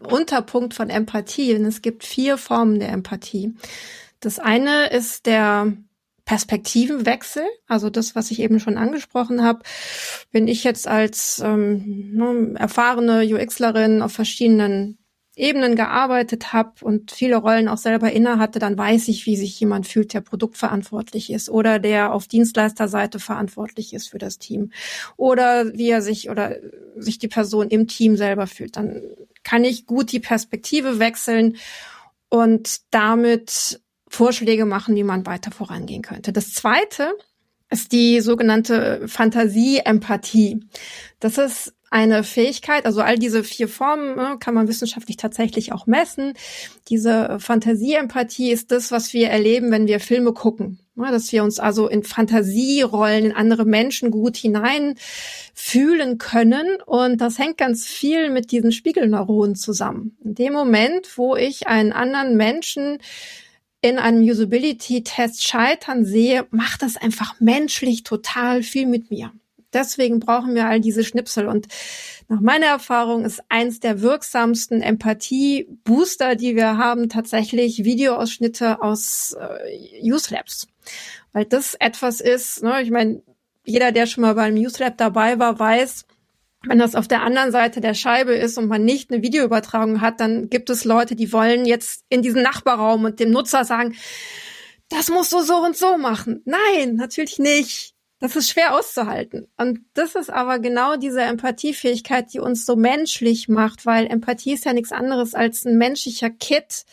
Unterpunkt 0.09 0.75
von 0.75 0.89
Empathie. 0.89 1.53
Denn 1.53 1.65
es 1.65 1.83
gibt 1.83 2.05
vier 2.05 2.39
Formen 2.39 2.79
der 2.79 2.91
Empathie. 2.91 3.55
Das 4.21 4.39
eine 4.39 4.91
ist 4.91 5.27
der 5.27 5.73
Perspektivenwechsel, 6.25 7.45
also 7.67 7.91
das, 7.91 8.15
was 8.15 8.31
ich 8.31 8.41
eben 8.41 8.61
schon 8.61 8.79
angesprochen 8.79 9.43
habe. 9.43 9.63
Wenn 10.31 10.49
ich 10.49 10.65
jetzt 10.65 10.87
als 10.87 11.43
ähm, 11.45 12.13
ne, 12.15 12.55
erfahrene 12.59 13.25
UXlerin 13.25 14.03
auf 14.03 14.13
verschiedenen 14.13 14.99
Ebenen 15.35 15.77
gearbeitet 15.77 16.53
habe 16.53 16.73
und 16.83 17.11
viele 17.11 17.37
Rollen 17.37 17.67
auch 17.67 17.79
selber 17.79 18.13
inne 18.13 18.39
hatte, 18.39 18.59
dann 18.59 18.77
weiß 18.77 19.09
ich, 19.09 19.25
wie 19.25 19.37
sich 19.37 19.59
jemand 19.59 19.87
fühlt, 19.87 20.13
der 20.13 20.21
produktverantwortlich 20.21 21.33
ist 21.33 21.49
oder 21.49 21.79
der 21.79 22.13
auf 22.13 22.29
Dienstleisterseite 22.29 23.19
verantwortlich 23.19 23.95
ist 23.95 24.09
für 24.09 24.19
das 24.19 24.39
Team 24.39 24.73
oder 25.17 25.73
wie 25.73 25.89
er 25.89 26.03
sich 26.03 26.29
oder 26.29 26.57
sich 26.97 27.19
die 27.19 27.29
Person 27.29 27.69
im 27.69 27.89
Team 27.89 28.17
selber 28.17 28.47
fühlt. 28.47 28.77
Dann 28.77 29.01
kann 29.43 29.65
ich 29.65 29.87
gut 29.87 30.13
die 30.13 30.21
Perspektive 30.21 30.99
wechseln 30.99 31.57
und 32.29 32.83
damit 32.91 33.81
Vorschläge 34.13 34.67
machen, 34.67 34.95
wie 34.95 35.05
man 35.05 35.27
weiter 35.27 35.51
vorangehen 35.51 36.03
könnte. 36.03 36.33
Das 36.33 36.53
zweite 36.53 37.15
ist 37.71 37.93
die 37.93 38.21
sogenannte 38.21 39.09
Fantasie-Empathie. 39.09 40.61
Das 41.19 41.39
ist 41.39 41.73
eine 41.91 42.25
Fähigkeit, 42.25 42.87
also 42.87 43.03
all 43.03 43.19
diese 43.19 43.45
vier 43.45 43.69
Formen 43.69 44.17
ne, 44.17 44.37
kann 44.41 44.55
man 44.55 44.67
wissenschaftlich 44.67 45.19
tatsächlich 45.19 45.73
auch 45.73 45.87
messen. 45.87 46.33
Diese 46.89 47.39
Fantasie-Empathie 47.39 48.51
ist 48.51 48.71
das, 48.71 48.91
was 48.91 49.13
wir 49.13 49.29
erleben, 49.29 49.71
wenn 49.71 49.87
wir 49.87 50.01
Filme 50.01 50.33
gucken. 50.33 50.79
Ne, 50.95 51.11
dass 51.11 51.33
wir 51.33 51.43
uns 51.43 51.59
also 51.59 51.89
in 51.89 52.03
Fantasierollen, 52.03 53.27
in 53.27 53.33
andere 53.33 53.65
Menschen 53.65 54.11
gut 54.11 54.37
hineinfühlen 54.37 56.19
können. 56.19 56.79
Und 56.85 57.19
das 57.21 57.39
hängt 57.39 57.59
ganz 57.59 57.87
viel 57.87 58.31
mit 58.31 58.53
diesen 58.53 58.73
Spiegelneuronen 58.73 59.55
zusammen. 59.55 60.17
In 60.23 60.35
dem 60.35 60.53
Moment, 60.53 61.17
wo 61.17 61.37
ich 61.37 61.67
einen 61.67 61.93
anderen 61.93 62.37
Menschen 62.37 62.99
in 63.83 63.99
einem 63.99 64.23
Usability-Test 64.23 65.47
scheitern 65.47 66.05
sehe, 66.05 66.47
macht 66.51 66.83
das 66.83 66.97
einfach 66.97 67.39
menschlich 67.41 68.05
total 68.05 68.63
viel 68.63 68.87
mit 68.87 69.11
mir. 69.11 69.33
deswegen 69.75 70.21
brauchen 70.21 70.55
wir 70.55 70.67
all 70.67 70.81
diese 70.81 71.03
Schnipsel. 71.03 71.47
Und 71.49 71.67
nach 72.29 72.41
meiner 72.41 72.67
Erfahrung 72.67 73.25
ist 73.25 73.43
eins 73.49 73.81
der 73.81 74.03
wirksamsten 74.03 74.83
Empathie-Booster, 74.83 76.37
die 76.37 76.57
wir 76.57 76.77
haben, 76.77 77.09
tatsächlich 77.09 77.83
Videoausschnitte 77.83 78.83
aus 78.83 79.35
äh, 79.41 80.03
Use 80.03 80.33
Labs. 80.35 80.69
Weil 81.33 81.47
das 81.47 81.75
etwas 81.75 82.21
ist, 82.21 82.63
ne, 82.63 82.83
ich 82.83 82.91
meine, 82.91 83.23
jeder, 83.65 83.93
der 83.93 84.07
schon 84.07 84.23
mal 84.23 84.35
beim 84.35 84.55
Use 84.57 84.83
Lab 84.83 84.99
dabei 84.99 85.39
war, 85.39 85.59
weiß, 85.59 86.05
wenn 86.67 86.79
das 86.79 86.95
auf 86.95 87.09
der 87.09 87.23
anderen 87.23 87.51
Seite 87.51 87.81
der 87.81 87.95
Scheibe 87.95 88.35
ist 88.35 88.59
und 88.59 88.69
man 88.69 88.85
nicht 88.85 89.11
eine 89.11 89.23
Videoübertragung 89.23 90.01
hat, 90.01 90.21
dann 90.21 90.49
gibt 90.49 90.71
es 90.71 90.85
Leute, 90.85 91.17
die 91.17 91.33
wollen 91.33 91.65
jetzt 91.65 92.05
in 92.09 92.23
diesen 92.23 92.43
Nachbarraum 92.43 93.05
und 93.05 93.21
dem 93.21 93.31
Nutzer 93.31 93.65
sagen, 93.65 93.95
das 94.89 95.09
musst 95.09 95.33
du 95.33 95.41
so 95.41 95.57
und 95.57 95.77
so 95.77 95.97
machen. 95.97 96.43
Nein, 96.45 96.97
natürlich 96.97 97.39
nicht. 97.39 97.95
Das 98.21 98.37
ist 98.37 98.51
schwer 98.51 98.75
auszuhalten. 98.77 99.49
Und 99.57 99.81
das 99.95 100.15
ist 100.15 100.31
aber 100.31 100.61
genau 100.61 100.97
diese 100.97 101.23
Empathiefähigkeit, 101.23 102.33
die 102.33 102.39
uns 102.39 102.65
so 102.65 102.77
menschlich 102.77 103.49
macht, 103.49 103.85
weil 103.85 104.07
Empathie 104.07 104.53
ist 104.53 104.65
ja 104.65 104.73
nichts 104.73 104.93
anderes 104.93 105.35
als 105.35 105.65
ein 105.65 105.77
menschlicher 105.77 106.31
Kit, 106.31 106.85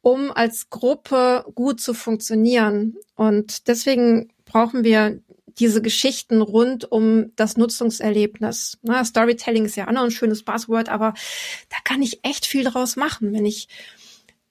um 0.00 0.32
als 0.32 0.70
Gruppe 0.70 1.44
gut 1.54 1.80
zu 1.80 1.94
funktionieren. 1.94 2.96
Und 3.14 3.68
deswegen 3.68 4.32
brauchen 4.46 4.82
wir 4.82 5.20
diese 5.58 5.82
Geschichten 5.82 6.40
rund 6.42 6.90
um 6.90 7.32
das 7.36 7.56
Nutzungserlebnis. 7.56 8.78
Na, 8.82 9.04
Storytelling 9.04 9.64
ist 9.64 9.76
ja 9.76 9.88
auch 9.88 9.92
noch 9.92 10.04
ein 10.04 10.10
schönes 10.10 10.42
Buzzword, 10.42 10.88
aber 10.88 11.14
da 11.68 11.76
kann 11.84 12.02
ich 12.02 12.24
echt 12.24 12.46
viel 12.46 12.64
draus 12.64 12.96
machen, 12.96 13.32
wenn 13.32 13.46
ich 13.46 13.68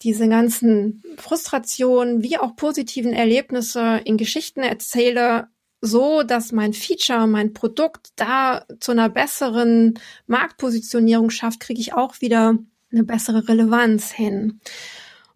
diese 0.01 0.27
ganzen 0.27 1.01
Frustrationen 1.17 2.23
wie 2.23 2.37
auch 2.37 2.55
positiven 2.55 3.13
Erlebnisse 3.13 4.01
in 4.03 4.17
Geschichten 4.17 4.61
erzähle, 4.61 5.47
so 5.81 6.23
dass 6.23 6.51
mein 6.51 6.73
Feature, 6.73 7.27
mein 7.27 7.53
Produkt 7.53 8.09
da 8.15 8.65
zu 8.79 8.91
einer 8.91 9.09
besseren 9.09 9.99
Marktpositionierung 10.27 11.29
schafft, 11.29 11.59
kriege 11.59 11.81
ich 11.81 11.93
auch 11.93 12.21
wieder 12.21 12.57
eine 12.91 13.03
bessere 13.03 13.47
Relevanz 13.47 14.11
hin. 14.11 14.61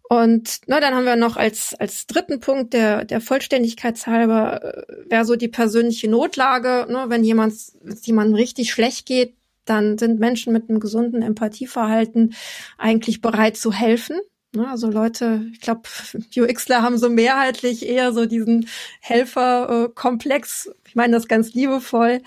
Und 0.08 0.60
na, 0.66 0.80
dann 0.80 0.94
haben 0.94 1.04
wir 1.04 1.16
noch 1.16 1.36
als, 1.36 1.74
als 1.78 2.06
dritten 2.06 2.40
Punkt 2.40 2.72
der, 2.72 3.04
der 3.04 3.20
Vollständigkeit 3.20 4.06
halber, 4.06 4.64
äh, 4.64 5.10
wäre 5.10 5.26
so 5.26 5.36
die 5.36 5.48
persönliche 5.48 6.08
Notlage. 6.08 6.86
Ne? 6.90 7.04
Wenn 7.08 7.24
jemand, 7.24 7.54
jemandem 8.02 8.34
richtig 8.34 8.72
schlecht 8.72 9.04
geht, 9.06 9.34
dann 9.66 9.98
sind 9.98 10.18
Menschen 10.18 10.54
mit 10.54 10.70
einem 10.70 10.80
gesunden 10.80 11.20
Empathieverhalten 11.20 12.34
eigentlich 12.78 13.20
bereit 13.20 13.58
zu 13.58 13.70
helfen. 13.70 14.18
Ne? 14.54 14.66
Also 14.66 14.90
Leute, 14.90 15.46
ich 15.52 15.60
glaube, 15.60 15.82
UXler 16.36 16.80
haben 16.80 16.96
so 16.96 17.10
mehrheitlich 17.10 17.86
eher 17.86 18.12
so 18.12 18.24
diesen 18.24 18.66
Helferkomplex. 19.00 20.70
Ich 20.86 20.94
meine 20.94 21.12
das 21.12 21.28
ganz 21.28 21.52
liebevoll. 21.52 22.22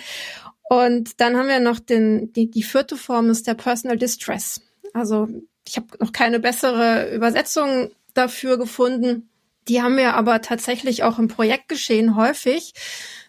Und 0.69 1.19
dann 1.19 1.35
haben 1.35 1.47
wir 1.47 1.59
noch 1.59 1.79
den, 1.79 2.31
die, 2.33 2.51
die 2.51 2.63
vierte 2.63 2.95
Form 2.95 3.31
ist 3.31 3.47
der 3.47 3.55
Personal 3.55 3.97
Distress. 3.97 4.61
Also 4.93 5.27
ich 5.71 5.77
habe 5.77 5.87
noch 5.99 6.11
keine 6.11 6.41
bessere 6.41 7.15
Übersetzung 7.15 7.91
dafür 8.13 8.57
gefunden. 8.57 9.29
Die 9.69 9.81
haben 9.81 9.95
wir 9.95 10.15
aber 10.15 10.41
tatsächlich 10.41 11.03
auch 11.03 11.17
im 11.17 11.29
Projektgeschehen 11.29 12.17
häufig, 12.17 12.73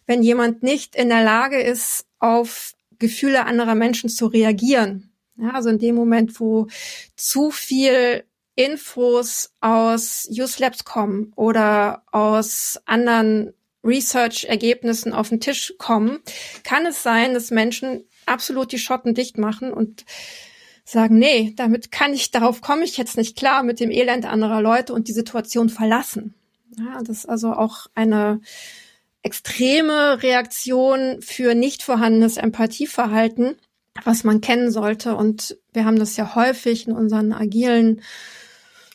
wenn 0.07 0.25
jemand 0.25 0.65
nicht 0.65 0.97
in 0.97 1.09
der 1.09 1.23
Lage 1.23 1.63
ist, 1.63 2.05
auf 2.19 2.73
Gefühle 2.99 3.47
anderer 3.47 3.77
Menschen 3.77 4.11
zu 4.11 4.27
reagieren. 4.27 5.13
Ja, 5.37 5.51
also 5.51 5.69
in 5.69 5.79
dem 5.79 5.95
Moment, 5.95 6.41
wo 6.41 6.67
zu 7.15 7.53
viel 7.53 8.25
Infos 8.57 9.53
aus 9.61 10.29
Use 10.29 10.61
Labs 10.61 10.85
kommen 10.85 11.33
oder 11.37 12.03
aus 12.11 12.81
anderen 12.87 13.55
Research-Ergebnissen 13.85 15.13
auf 15.13 15.29
den 15.29 15.41
Tisch 15.41 15.75
kommen, 15.79 16.19
kann 16.65 16.87
es 16.87 17.05
sein, 17.05 17.35
dass 17.35 17.53
Menschen 17.53 18.03
absolut 18.27 18.73
die 18.73 18.79
Schotten 18.79 19.15
dicht 19.15 19.39
machen 19.39 19.73
und 19.73 20.05
sagen, 20.85 21.19
nee, 21.19 21.53
damit 21.57 21.93
kann 21.93 22.13
ich, 22.13 22.31
darauf 22.31 22.61
komme 22.61 22.85
ich 22.85 22.97
jetzt 22.97 23.17
nicht 23.17 23.37
klar 23.37 23.63
mit 23.63 23.81
dem 23.81 23.91
Elend 23.91 24.27
anderer 24.27 24.61
Leute 24.61 24.93
und 24.93 25.09
die 25.09 25.13
Situation 25.13 25.69
verlassen. 25.69 26.35
Ja, 26.79 27.03
das 27.03 27.19
ist 27.19 27.29
also 27.29 27.53
auch 27.53 27.87
eine 27.95 28.41
extreme 29.23 30.23
Reaktion 30.23 31.21
für 31.21 31.55
nicht 31.55 31.83
vorhandenes 31.83 32.37
Empathieverhalten, 32.37 33.57
was 34.05 34.25
man 34.25 34.41
kennen 34.41 34.71
sollte. 34.71 35.15
Und 35.15 35.59
wir 35.73 35.85
haben 35.85 35.99
das 35.99 36.17
ja 36.17 36.35
häufig 36.35 36.89
in 36.89 36.95
unseren 36.95 37.33
agilen 37.33 38.03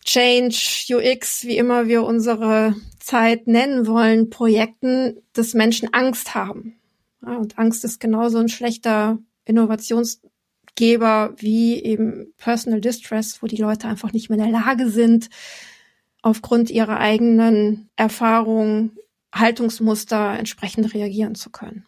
Change, 0.04 0.86
UX, 0.90 1.44
wie 1.44 1.58
immer 1.58 1.88
wir 1.88 2.04
unsere 2.04 2.76
Zeit 3.00 3.48
nennen 3.48 3.88
wollen, 3.88 4.30
Projekten, 4.30 5.22
dass 5.34 5.54
Menschen 5.54 5.94
Angst 5.94 6.34
haben. 6.34 6.80
Ja, 7.26 7.36
und 7.36 7.58
Angst 7.58 7.84
ist 7.84 8.00
genauso 8.00 8.38
ein 8.38 8.50
schlechter 8.50 9.18
Innovations 9.46 10.22
Geber 10.78 11.34
wie 11.38 11.84
eben 11.84 12.34
Personal 12.38 12.80
Distress, 12.80 13.42
wo 13.42 13.48
die 13.48 13.58
Leute 13.58 13.88
einfach 13.88 14.14
nicht 14.14 14.30
mehr 14.30 14.40
in 14.40 14.52
der 14.52 14.62
Lage 14.62 14.90
sind, 14.90 15.30
aufgrund 16.22 16.70
ihrer 16.70 17.00
eigenen 17.00 17.90
Erfahrungen, 17.98 18.98
Haltungsmuster 19.34 20.38
entsprechend 20.38 20.94
reagieren 20.94 21.36
zu 21.36 21.50
können. 21.50 21.86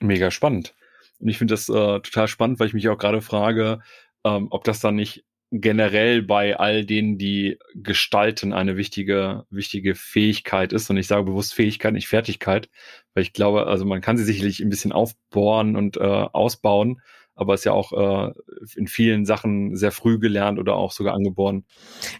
Mega 0.00 0.30
spannend. 0.30 0.74
Und 1.20 1.28
ich 1.28 1.38
finde 1.38 1.52
das 1.52 1.68
äh, 1.68 2.00
total 2.00 2.28
spannend, 2.28 2.58
weil 2.58 2.68
ich 2.68 2.74
mich 2.74 2.88
auch 2.88 2.98
gerade 2.98 3.20
frage, 3.20 3.80
ähm, 4.24 4.48
ob 4.50 4.64
das 4.64 4.80
dann 4.80 4.96
nicht 4.96 5.24
generell 5.52 6.22
bei 6.22 6.58
all 6.58 6.86
denen, 6.86 7.18
die 7.18 7.58
gestalten, 7.74 8.52
eine 8.52 8.76
wichtige, 8.76 9.44
wichtige 9.50 9.94
Fähigkeit 9.94 10.72
ist. 10.72 10.88
Und 10.88 10.96
ich 10.96 11.06
sage 11.06 11.24
bewusst 11.24 11.52
Fähigkeit, 11.52 11.92
nicht 11.92 12.08
Fertigkeit, 12.08 12.70
weil 13.12 13.22
ich 13.22 13.34
glaube, 13.34 13.66
also 13.66 13.84
man 13.84 14.00
kann 14.00 14.16
sie 14.16 14.24
sicherlich 14.24 14.60
ein 14.60 14.70
bisschen 14.70 14.92
aufbohren 14.92 15.76
und 15.76 15.98
äh, 15.98 16.00
ausbauen, 16.00 17.02
aber 17.34 17.54
ist 17.54 17.64
ja 17.64 17.72
auch 17.72 17.92
äh, 17.92 18.32
in 18.76 18.86
vielen 18.86 19.24
Sachen 19.24 19.76
sehr 19.76 19.92
früh 19.92 20.18
gelernt 20.18 20.58
oder 20.58 20.76
auch 20.76 20.92
sogar 20.92 21.14
angeboren. 21.14 21.64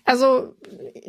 Also 0.04 0.54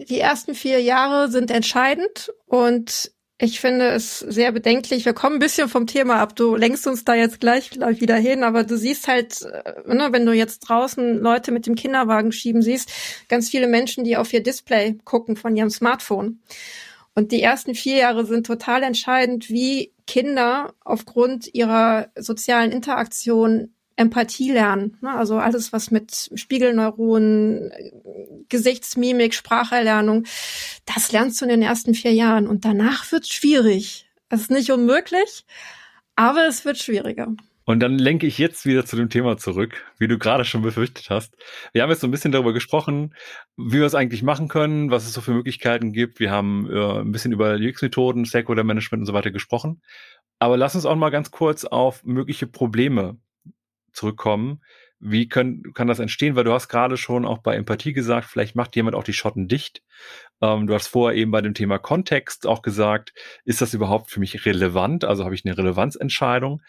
die 0.09 0.19
ersten 0.19 0.55
vier 0.55 0.81
Jahre 0.81 1.29
sind 1.29 1.51
entscheidend 1.51 2.33
und 2.45 3.11
ich 3.39 3.59
finde 3.59 3.89
es 3.89 4.19
sehr 4.19 4.51
bedenklich. 4.51 5.05
Wir 5.05 5.13
kommen 5.13 5.35
ein 5.37 5.39
bisschen 5.39 5.67
vom 5.67 5.87
Thema 5.87 6.21
ab. 6.21 6.35
Du 6.35 6.55
lenkst 6.55 6.87
uns 6.87 7.03
da 7.03 7.15
jetzt 7.15 7.39
gleich 7.41 7.71
wieder 7.73 8.15
hin, 8.15 8.43
aber 8.43 8.63
du 8.63 8.77
siehst 8.77 9.07
halt, 9.07 9.41
äh, 9.41 9.93
ne, 9.93 10.09
wenn 10.11 10.25
du 10.25 10.33
jetzt 10.33 10.59
draußen 10.59 11.19
Leute 11.19 11.51
mit 11.51 11.65
dem 11.65 11.75
Kinderwagen 11.75 12.31
schieben 12.31 12.61
siehst, 12.61 12.91
ganz 13.27 13.49
viele 13.49 13.67
Menschen, 13.67 14.03
die 14.03 14.17
auf 14.17 14.31
ihr 14.31 14.43
Display 14.43 14.97
gucken 15.03 15.35
von 15.35 15.55
ihrem 15.55 15.69
Smartphone. 15.69 16.39
Und 17.15 17.31
die 17.31 17.41
ersten 17.41 17.75
vier 17.75 17.97
Jahre 17.97 18.25
sind 18.25 18.45
total 18.45 18.83
entscheidend, 18.83 19.49
wie 19.49 19.93
Kinder 20.07 20.73
aufgrund 20.83 21.53
ihrer 21.53 22.07
sozialen 22.15 22.71
Interaktion 22.71 23.73
Empathie 23.95 24.51
lernen. 24.51 24.97
Ne? 25.01 25.11
Also 25.11 25.37
alles, 25.37 25.73
was 25.73 25.91
mit 25.91 26.31
Spiegelneuronen, 26.35 27.71
Gesichtsmimik, 28.49 29.33
Spracherlernung, 29.33 30.25
das 30.85 31.11
lernst 31.11 31.39
du 31.41 31.45
in 31.45 31.49
den 31.49 31.61
ersten 31.61 31.93
vier 31.93 32.13
Jahren. 32.13 32.47
Und 32.47 32.65
danach 32.65 33.11
wird's 33.11 33.29
schwierig. 33.29 34.09
Es 34.29 34.41
ist 34.41 34.51
nicht 34.51 34.71
unmöglich, 34.71 35.45
aber 36.15 36.47
es 36.47 36.65
wird 36.65 36.77
schwieriger. 36.77 37.27
Und 37.65 37.79
dann 37.79 37.97
lenke 37.97 38.27
ich 38.27 38.37
jetzt 38.37 38.65
wieder 38.65 38.85
zu 38.85 38.97
dem 38.97 39.09
Thema 39.09 39.37
zurück, 39.37 39.85
wie 39.97 40.07
du 40.07 40.17
gerade 40.17 40.43
schon 40.43 40.61
befürchtet 40.61 41.09
hast. 41.09 41.35
Wir 41.71 41.81
haben 41.81 41.89
jetzt 41.89 42.01
so 42.01 42.07
ein 42.07 42.11
bisschen 42.11 42.33
darüber 42.33 42.51
gesprochen, 42.51 43.15
wie 43.55 43.79
wir 43.79 43.85
es 43.85 43.95
eigentlich 43.95 44.21
machen 44.21 44.49
können, 44.49 44.91
was 44.91 45.05
es 45.05 45.13
so 45.13 45.21
für 45.21 45.31
Möglichkeiten 45.31 45.93
gibt. 45.93 46.19
Wir 46.19 46.29
haben 46.29 46.69
äh, 46.69 46.99
ein 46.99 47.11
bisschen 47.13 47.31
über 47.31 47.55
UX-Methoden, 47.55 48.25
Stakeholder-Management 48.25 49.01
und 49.01 49.05
so 49.05 49.13
weiter 49.13 49.31
gesprochen. 49.31 49.81
Aber 50.39 50.57
lass 50.57 50.75
uns 50.75 50.85
auch 50.85 50.95
mal 50.95 51.09
ganz 51.09 51.31
kurz 51.31 51.63
auf 51.63 52.03
mögliche 52.03 52.47
Probleme 52.47 53.17
zurückkommen. 53.93 54.61
Wie 54.99 55.27
können, 55.27 55.73
kann 55.73 55.87
das 55.87 55.99
entstehen? 55.99 56.35
Weil 56.35 56.45
du 56.45 56.53
hast 56.53 56.69
gerade 56.69 56.95
schon 56.95 57.25
auch 57.25 57.39
bei 57.39 57.55
Empathie 57.55 57.93
gesagt, 57.93 58.27
vielleicht 58.29 58.55
macht 58.55 58.75
jemand 58.75 58.95
auch 58.95 59.03
die 59.03 59.13
Schotten 59.13 59.47
dicht. 59.47 59.83
Ähm, 60.41 60.67
du 60.67 60.73
hast 60.73 60.87
vorher 60.87 61.19
eben 61.19 61.31
bei 61.31 61.41
dem 61.41 61.53
Thema 61.53 61.77
Kontext 61.77 62.47
auch 62.47 62.61
gesagt, 62.61 63.13
ist 63.43 63.61
das 63.61 63.73
überhaupt 63.73 64.09
für 64.09 64.19
mich 64.19 64.45
relevant? 64.45 65.03
Also 65.03 65.25
habe 65.25 65.35
ich 65.35 65.45
eine 65.45 65.57
Relevanzentscheidung? 65.57 66.61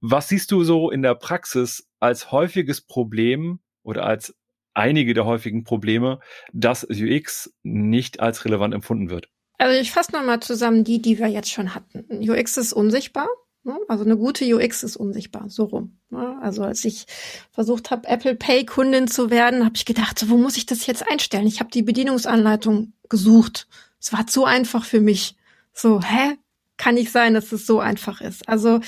Was 0.00 0.28
siehst 0.28 0.50
du 0.50 0.64
so 0.64 0.90
in 0.90 1.02
der 1.02 1.14
Praxis 1.14 1.88
als 2.00 2.32
häufiges 2.32 2.80
Problem 2.80 3.60
oder 3.82 4.04
als 4.04 4.34
einige 4.74 5.14
der 5.14 5.24
häufigen 5.24 5.64
Probleme, 5.64 6.20
dass 6.52 6.84
UX 6.84 7.54
nicht 7.62 8.20
als 8.20 8.44
relevant 8.44 8.74
empfunden 8.74 9.10
wird? 9.10 9.28
Also 9.58 9.80
ich 9.80 9.92
fasse 9.92 10.12
nochmal 10.12 10.40
zusammen 10.40 10.84
die, 10.84 11.00
die 11.00 11.18
wir 11.18 11.28
jetzt 11.28 11.50
schon 11.50 11.74
hatten. 11.74 12.06
UX 12.28 12.56
ist 12.56 12.72
unsichtbar. 12.72 13.28
Ne? 13.64 13.78
Also 13.88 14.04
eine 14.04 14.16
gute 14.18 14.44
UX 14.44 14.82
ist 14.82 14.96
unsichtbar, 14.96 15.48
so 15.48 15.64
rum. 15.64 15.98
Ne? 16.10 16.38
Also 16.42 16.62
als 16.62 16.84
ich 16.84 17.06
versucht 17.50 17.90
habe, 17.90 18.06
Apple 18.06 18.34
Pay 18.34 18.66
Kundin 18.66 19.08
zu 19.08 19.30
werden, 19.30 19.64
habe 19.64 19.76
ich 19.76 19.86
gedacht, 19.86 20.28
wo 20.28 20.36
muss 20.36 20.58
ich 20.58 20.66
das 20.66 20.86
jetzt 20.86 21.10
einstellen? 21.10 21.46
Ich 21.46 21.60
habe 21.60 21.70
die 21.70 21.82
Bedienungsanleitung 21.82 22.92
gesucht. 23.08 23.66
Es 23.98 24.12
war 24.12 24.26
zu 24.26 24.44
einfach 24.44 24.84
für 24.84 25.00
mich. 25.00 25.36
So, 25.72 26.02
hä? 26.02 26.36
Kann 26.76 26.96
nicht 26.96 27.10
sein, 27.10 27.34
dass 27.34 27.52
es 27.52 27.66
so 27.66 27.80
einfach 27.80 28.20
ist. 28.20 28.48
Also 28.48 28.80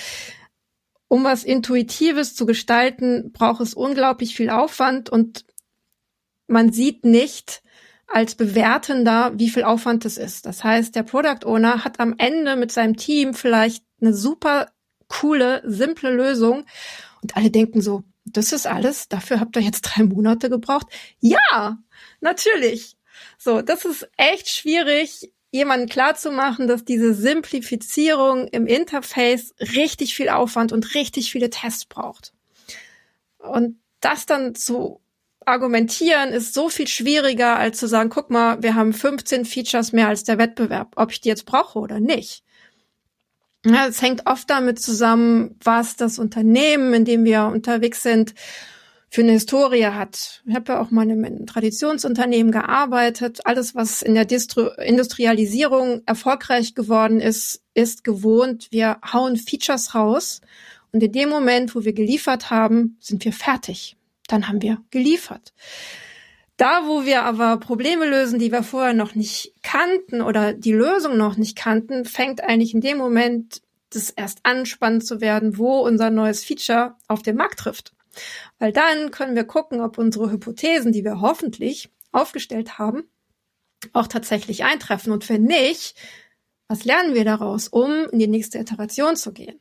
um 1.09 1.25
was 1.25 1.45
Intuitives 1.45 2.35
zu 2.35 2.45
gestalten, 2.45 3.33
braucht 3.33 3.61
es 3.61 3.75
unglaublich 3.75 4.35
viel 4.37 4.51
Aufwand 4.51 5.09
und 5.09 5.47
man 6.49 6.73
sieht 6.73 7.05
nicht 7.05 7.62
als 8.09 8.35
Bewertender, 8.35 9.33
wie 9.37 9.49
viel 9.49 9.65
Aufwand 9.65 10.05
es 10.05 10.19
ist. 10.19 10.47
Das 10.47 10.62
heißt, 10.62 10.95
der 10.95 11.03
Product 11.03 11.45
Owner 11.45 11.85
hat 11.85 11.99
am 11.99 12.15
Ende 12.19 12.57
mit 12.57 12.73
seinem 12.73 12.97
Team 12.97 13.35
vielleicht 13.35 13.86
eine 14.01 14.15
super 14.15 14.71
coole, 15.09 15.63
simple 15.65 16.13
Lösung. 16.15 16.67
Und 17.23 17.37
alle 17.37 17.51
denken 17.51 17.81
so, 17.81 18.05
das 18.25 18.53
ist 18.53 18.67
alles, 18.67 19.09
dafür 19.09 19.41
habt 19.41 19.57
ihr 19.57 19.63
jetzt 19.63 19.83
drei 19.83 20.03
Monate 20.03 20.51
gebraucht. 20.51 20.87
Ja, 21.21 21.79
natürlich. 22.21 22.97
So, 23.39 23.63
das 23.63 23.85
ist 23.85 24.09
echt 24.17 24.49
schwierig, 24.49 25.33
jemandem 25.51 25.89
klarzumachen, 25.89 26.67
dass 26.67 26.85
diese 26.85 27.15
Simplifizierung 27.15 28.49
im 28.49 28.67
Interface 28.67 29.55
richtig 29.61 30.15
viel 30.15 30.29
Aufwand 30.29 30.73
und 30.73 30.95
richtig 30.95 31.31
viele 31.31 31.51
Tests 31.51 31.87
braucht. 31.87 32.33
Und 33.39 33.79
das 34.01 34.27
dann 34.27 34.55
zu 34.55 35.01
argumentieren 35.47 36.31
ist 36.31 36.55
so 36.55 36.69
viel 36.69 36.89
schwieriger, 36.89 37.57
als 37.57 37.79
zu 37.79 37.87
sagen, 37.87 38.11
guck 38.11 38.31
mal, 38.31 38.63
wir 38.63 38.75
haben 38.75 38.93
15 38.93 39.45
Features 39.45 39.93
mehr 39.93 40.09
als 40.09 40.25
der 40.25 40.39
Wettbewerb, 40.39 40.93
ob 40.97 41.13
ich 41.13 41.21
die 41.21 41.29
jetzt 41.29 41.47
brauche 41.47 41.79
oder 41.79 42.01
nicht. 42.01 42.43
Ja, 43.66 43.88
es 43.88 44.00
hängt 44.00 44.26
oft 44.26 44.48
damit 44.48 44.79
zusammen, 44.79 45.57
was 45.62 45.96
das 45.96 46.20
Unternehmen, 46.20 46.94
in 46.94 47.05
dem 47.05 47.24
wir 47.24 47.46
unterwegs 47.46 48.02
sind, 48.02 48.33
für 49.09 49.22
eine 49.22 49.33
Historie 49.33 49.87
hat. 49.87 50.42
Ich 50.46 50.55
habe 50.55 50.72
ja 50.72 50.81
auch 50.81 50.92
mal 50.92 51.09
in 51.11 51.24
einem 51.24 51.46
Traditionsunternehmen 51.46 52.52
gearbeitet. 52.52 53.40
Alles, 53.44 53.74
was 53.74 54.02
in 54.02 54.14
der 54.14 54.24
Distru 54.24 54.68
Industrialisierung 54.79 56.02
erfolgreich 56.07 56.74
geworden 56.74 57.20
ist, 57.20 57.62
ist 57.74 58.05
gewohnt. 58.05 58.68
Wir 58.70 58.98
hauen 59.12 59.37
Features 59.37 59.96
raus 59.96 60.42
und 60.92 61.02
in 61.02 61.11
dem 61.12 61.29
Moment, 61.29 61.74
wo 61.74 61.85
wir 61.85 61.92
geliefert 61.92 62.50
haben, 62.50 62.98
sind 63.00 63.24
wir 63.24 63.33
fertig. 63.33 63.96
Dann 64.29 64.48
haben 64.48 64.62
wir 64.62 64.79
geliefert. 64.90 65.52
Da, 66.57 66.87
wo 66.87 67.05
wir 67.05 67.25
aber 67.25 67.59
Probleme 67.59 68.07
lösen, 68.07 68.38
die 68.38 68.51
wir 68.51 68.62
vorher 68.62 68.95
noch 68.95 69.14
nicht 69.14 69.53
kannten 69.62 70.23
oder 70.23 70.55
die 70.55 70.73
Lösung 70.73 71.19
noch 71.19 71.37
nicht 71.37 71.57
kannten, 71.57 72.05
fängt 72.07 72.42
eigentlich 72.42 72.73
in 72.73 72.81
dem 72.81 72.97
Moment 72.97 73.61
das 73.90 74.11
erst 74.11 74.40
an, 74.45 74.64
spannend 74.64 75.07
zu 75.07 75.21
werden, 75.21 75.59
wo 75.59 75.81
unser 75.81 76.11
neues 76.11 76.45
Feature 76.45 76.97
auf 77.09 77.23
den 77.23 77.37
Markt 77.37 77.61
trifft. 77.61 77.92
Weil 78.59 78.73
dann 78.73 79.11
können 79.11 79.37
wir 79.37 79.45
gucken, 79.45 79.81
ob 79.81 79.99
unsere 79.99 80.31
Hypothesen, 80.31 80.92
die 80.92 81.05
wir 81.05 81.21
hoffentlich 81.21 81.90
aufgestellt 82.12 82.79
haben, 82.79 83.05
auch 83.92 84.07
tatsächlich 84.07 84.64
eintreffen. 84.64 85.12
Und 85.12 85.29
wenn 85.29 85.45
nicht, 85.45 85.95
was 86.69 86.85
lernen 86.85 87.14
wir 87.14 87.25
daraus, 87.25 87.69
um 87.69 88.07
in 88.11 88.19
die 88.19 88.27
nächste 88.27 88.59
Iteration 88.59 89.16
zu 89.16 89.33
gehen? 89.33 89.61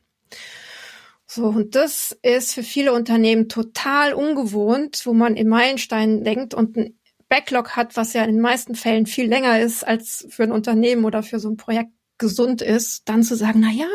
So, 1.26 1.46
und 1.46 1.74
das 1.74 2.16
ist 2.22 2.54
für 2.54 2.62
viele 2.62 2.92
Unternehmen 2.92 3.48
total 3.48 4.14
ungewohnt, 4.14 5.02
wo 5.04 5.12
man 5.12 5.36
in 5.36 5.48
Meilensteinen 5.48 6.22
denkt 6.22 6.54
und 6.54 6.76
ein 6.76 6.98
Backlog 7.28 7.74
hat, 7.76 7.96
was 7.96 8.12
ja 8.12 8.22
in 8.22 8.32
den 8.32 8.40
meisten 8.40 8.76
Fällen 8.76 9.06
viel 9.06 9.28
länger 9.28 9.60
ist, 9.60 9.84
als 9.86 10.26
für 10.30 10.44
ein 10.44 10.52
Unternehmen 10.52 11.04
oder 11.04 11.24
für 11.24 11.40
so 11.40 11.48
ein 11.50 11.56
Projekt 11.56 11.90
gesund 12.18 12.62
ist, 12.62 13.08
dann 13.08 13.24
zu 13.24 13.36
sagen, 13.36 13.60
na 13.60 13.70
ja, 13.70 13.88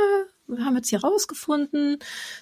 wir 0.48 0.66
haben 0.66 0.76
jetzt 0.76 0.90
hier 0.90 1.02
rausgefunden, 1.02 1.98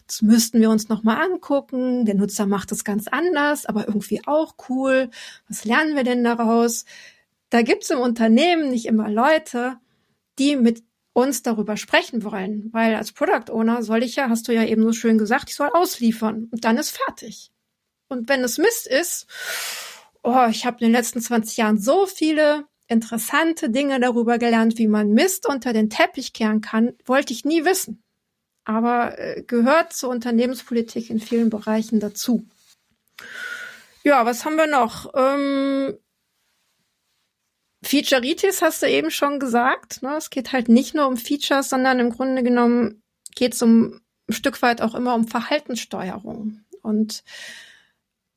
das 0.07 0.23
müssten 0.23 0.59
wir 0.59 0.71
uns 0.71 0.89
nochmal 0.89 1.23
angucken. 1.23 2.05
Der 2.05 2.15
Nutzer 2.15 2.47
macht 2.47 2.71
es 2.71 2.83
ganz 2.83 3.07
anders, 3.07 3.67
aber 3.67 3.87
irgendwie 3.87 4.21
auch 4.25 4.55
cool. 4.69 5.09
Was 5.47 5.63
lernen 5.65 5.95
wir 5.95 6.03
denn 6.03 6.23
daraus? 6.23 6.85
Da 7.51 7.61
gibt 7.61 7.83
es 7.83 7.91
im 7.91 7.99
Unternehmen 7.99 8.71
nicht 8.71 8.87
immer 8.87 9.09
Leute, 9.09 9.77
die 10.39 10.55
mit 10.55 10.83
uns 11.13 11.43
darüber 11.43 11.77
sprechen 11.77 12.23
wollen, 12.23 12.69
weil 12.71 12.95
als 12.95 13.11
Product 13.11 13.51
Owner 13.51 13.83
soll 13.83 14.03
ich 14.03 14.15
ja, 14.15 14.29
hast 14.29 14.47
du 14.47 14.53
ja 14.53 14.63
eben 14.63 14.83
so 14.83 14.93
schön 14.93 15.17
gesagt, 15.17 15.49
ich 15.49 15.55
soll 15.55 15.69
ausliefern 15.73 16.47
und 16.51 16.65
dann 16.65 16.77
ist 16.77 16.97
fertig. 16.97 17.51
Und 18.07 18.29
wenn 18.29 18.43
es 18.43 18.57
Mist 18.57 18.87
ist, 18.87 19.27
oh, 20.23 20.47
ich 20.49 20.65
habe 20.65 20.77
in 20.79 20.87
den 20.87 20.91
letzten 20.93 21.21
20 21.21 21.57
Jahren 21.57 21.77
so 21.79 22.05
viele 22.05 22.65
interessante 22.87 23.69
Dinge 23.69 23.99
darüber 23.99 24.37
gelernt, 24.37 24.77
wie 24.77 24.87
man 24.87 25.11
Mist 25.11 25.47
unter 25.47 25.73
den 25.73 25.89
Teppich 25.89 26.33
kehren 26.33 26.61
kann, 26.61 26.93
wollte 27.05 27.33
ich 27.33 27.45
nie 27.45 27.65
wissen. 27.65 28.03
Aber 28.65 29.17
äh, 29.17 29.43
gehört 29.43 29.93
zur 29.93 30.09
Unternehmenspolitik 30.09 31.09
in 31.09 31.19
vielen 31.19 31.49
Bereichen 31.49 31.99
dazu. 31.99 32.45
Ja, 34.03 34.25
was 34.25 34.43
haben 34.45 34.55
wir 34.55 34.67
noch? 34.67 35.11
Ähm, 35.15 35.97
Featureitis 37.81 38.61
hast 38.61 38.81
du 38.81 38.87
eben 38.87 39.09
schon 39.09 39.39
gesagt. 39.39 40.01
Ne? 40.01 40.15
Es 40.17 40.29
geht 40.29 40.51
halt 40.51 40.69
nicht 40.69 40.95
nur 40.95 41.07
um 41.07 41.17
Features, 41.17 41.69
sondern 41.69 41.99
im 41.99 42.09
Grunde 42.09 42.43
genommen 42.43 43.01
geht 43.35 43.53
es 43.53 43.61
um 43.61 44.01
ein 44.27 44.33
Stück 44.33 44.61
weit 44.61 44.81
auch 44.81 44.95
immer 44.95 45.15
um 45.15 45.27
Verhaltenssteuerung. 45.27 46.61
Und 46.81 47.23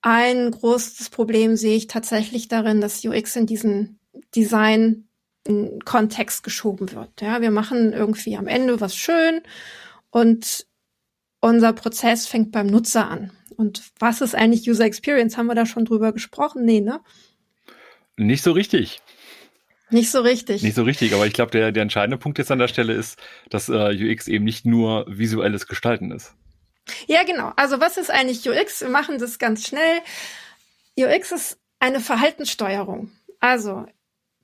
ein 0.01 0.51
großes 0.51 1.11
Problem 1.11 1.57
sehe 1.57 1.77
ich 1.77 1.87
tatsächlich 1.87 2.49
darin, 2.49 2.81
dass 2.81 3.05
UX 3.05 3.37
in 3.37 3.47
diesen 3.47 3.99
Design 4.35 5.09
in 5.45 5.81
Kontext 5.85 6.45
geschoben 6.45 6.93
wird. 6.93 7.21
Ja, 7.21 7.41
wir 7.41 7.51
machen 7.51 7.93
irgendwie 7.93 8.37
am 8.37 8.47
Ende 8.47 8.81
was 8.81 8.97
schön 8.97 9.43
und 10.11 10.67
unser 11.41 11.73
Prozess 11.73 12.27
fängt 12.27 12.53
beim 12.53 12.69
Nutzer 12.69 13.09
an. 13.09 13.33
Und 13.57 13.83
was 13.99 14.21
ist 14.21 14.35
eigentlich 14.35 14.69
User 14.69 14.85
Experience? 14.85 15.37
Haben 15.37 15.49
wir 15.49 15.55
da 15.55 15.67
schon 15.67 15.85
drüber 15.85 16.13
gesprochen? 16.13 16.65
Nee, 16.65 16.81
ne? 16.81 17.01
Nicht 18.17 18.43
so 18.43 18.53
richtig. 18.53 19.03
Nicht 19.93 20.11
so 20.11 20.21
richtig. 20.21 20.63
Nicht 20.63 20.75
so 20.75 20.83
richtig, 20.83 21.15
aber 21.15 21.27
ich 21.27 21.35
glaube, 21.35 21.51
der, 21.51 21.71
der 21.73 21.83
entscheidende 21.83 22.17
Punkt 22.17 22.39
jetzt 22.39 22.51
an 22.51 22.59
der 22.59 22.69
Stelle 22.69 22.95
ist, 22.95 23.19
dass 23.51 23.69
äh, 23.69 23.73
UX 23.73 24.27
eben 24.27 24.45
nicht 24.45 24.65
nur 24.65 25.05
visuelles 25.09 25.67
Gestalten 25.67 26.11
ist. 26.11 26.35
Ja, 27.07 27.23
genau. 27.25 27.53
Also 27.57 27.81
was 27.81 27.97
ist 27.97 28.11
eigentlich 28.11 28.49
UX? 28.49 28.81
Wir 28.81 28.89
machen 28.89 29.19
das 29.19 29.39
ganz 29.39 29.67
schnell. 29.67 30.01
UX 30.99 31.33
ist 31.33 31.59
eine 31.79 32.01
Verhaltenssteuerung. 32.01 33.11
Also 33.39 33.87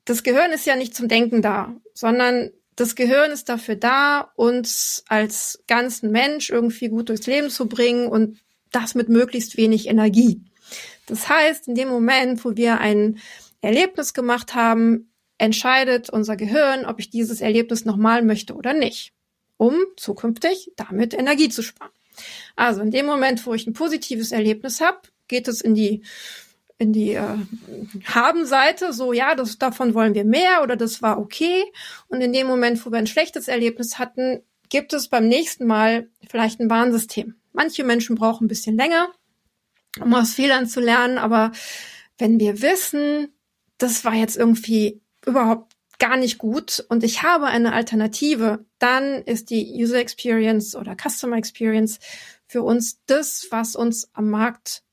das 0.05 0.23
Gehirn 0.23 0.51
ist 0.51 0.65
ja 0.65 0.75
nicht 0.75 0.95
zum 0.95 1.07
Denken 1.07 1.41
da, 1.41 1.73
sondern 1.93 2.51
das 2.75 2.95
Gehirn 2.95 3.31
ist 3.31 3.49
dafür 3.49 3.75
da, 3.75 4.31
uns 4.35 5.03
als 5.07 5.63
ganzen 5.67 6.11
Mensch 6.11 6.49
irgendwie 6.49 6.89
gut 6.89 7.09
durchs 7.09 7.27
Leben 7.27 7.49
zu 7.49 7.67
bringen 7.67 8.07
und 8.07 8.39
das 8.71 8.95
mit 8.95 9.09
möglichst 9.09 9.57
wenig 9.57 9.87
Energie. 9.87 10.41
Das 11.07 11.27
heißt, 11.27 11.67
in 11.67 11.75
dem 11.75 11.89
Moment, 11.89 12.45
wo 12.45 12.55
wir 12.55 12.79
ein 12.79 13.19
Erlebnis 13.61 14.13
gemacht 14.13 14.55
haben, 14.55 15.08
entscheidet 15.39 16.09
unser 16.09 16.35
Gehirn, 16.35 16.85
ob 16.85 16.99
ich 16.99 17.09
dieses 17.09 17.41
Erlebnis 17.41 17.85
nochmal 17.85 18.21
möchte 18.21 18.53
oder 18.53 18.73
nicht, 18.73 19.13
um 19.57 19.73
zukünftig 19.97 20.71
damit 20.75 21.13
Energie 21.13 21.49
zu 21.49 21.63
sparen. 21.63 21.91
Also 22.55 22.81
in 22.81 22.91
dem 22.91 23.05
Moment, 23.05 23.45
wo 23.45 23.53
ich 23.53 23.65
ein 23.65 23.73
positives 23.73 24.31
Erlebnis 24.31 24.81
habe, 24.81 24.99
geht 25.27 25.47
es 25.47 25.61
in 25.61 25.73
die 25.73 26.03
in 26.77 26.93
die 26.93 27.11
äh, 27.11 27.35
Haben-Seite, 28.05 28.93
so 28.93 29.11
ja, 29.11 29.35
das, 29.35 29.57
davon 29.57 29.93
wollen 29.93 30.13
wir 30.13 30.23
mehr 30.23 30.63
oder 30.63 30.77
das 30.77 31.01
war 31.01 31.19
okay. 31.19 31.65
Und 32.07 32.21
in 32.21 32.31
dem 32.31 32.47
Moment, 32.47 32.85
wo 32.85 32.89
wir 32.89 32.99
ein 32.99 33.07
schlechtes 33.07 33.49
Erlebnis 33.49 33.99
hatten, 33.99 34.41
gibt 34.69 34.93
es 34.93 35.09
beim 35.09 35.27
nächsten 35.27 35.67
Mal 35.67 36.07
vielleicht 36.29 36.61
ein 36.61 36.69
Warnsystem. 36.69 37.35
Manche 37.51 37.83
Menschen 37.83 38.15
brauchen 38.15 38.45
ein 38.45 38.47
bisschen 38.47 38.77
länger, 38.77 39.09
um 39.99 40.13
aus 40.13 40.33
Fehlern 40.33 40.67
zu 40.67 40.79
lernen, 40.79 41.17
aber 41.17 41.51
wenn 42.17 42.39
wir 42.39 42.61
wissen, 42.61 43.33
das 43.77 44.05
war 44.05 44.13
jetzt 44.13 44.37
irgendwie 44.37 45.01
überhaupt 45.25 45.73
gar 45.99 46.17
nicht 46.17 46.37
gut 46.37 46.83
und 46.87 47.03
ich 47.03 47.23
habe 47.23 47.47
eine 47.47 47.73
Alternative, 47.73 48.65
dann 48.79 49.21
ist 49.23 49.49
die 49.49 49.83
User 49.83 49.99
Experience 49.99 50.75
oder 50.75 50.95
Customer 50.95 51.35
Experience 51.37 51.99
für 52.47 52.63
uns 52.63 53.01
das, 53.05 53.47
was 53.51 53.75
uns 53.75 54.09
am 54.13 54.29
Markt 54.29 54.83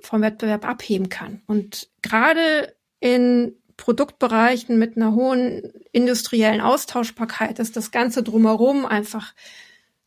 vom 0.00 0.20
Wettbewerb 0.20 0.66
abheben 0.66 1.08
kann. 1.08 1.42
Und 1.46 1.90
gerade 2.02 2.74
in 2.98 3.56
Produktbereichen 3.76 4.78
mit 4.78 4.96
einer 4.96 5.14
hohen 5.14 5.72
industriellen 5.92 6.60
Austauschbarkeit 6.60 7.58
ist 7.58 7.76
das 7.76 7.90
Ganze 7.90 8.22
drumherum 8.22 8.84
einfach 8.84 9.34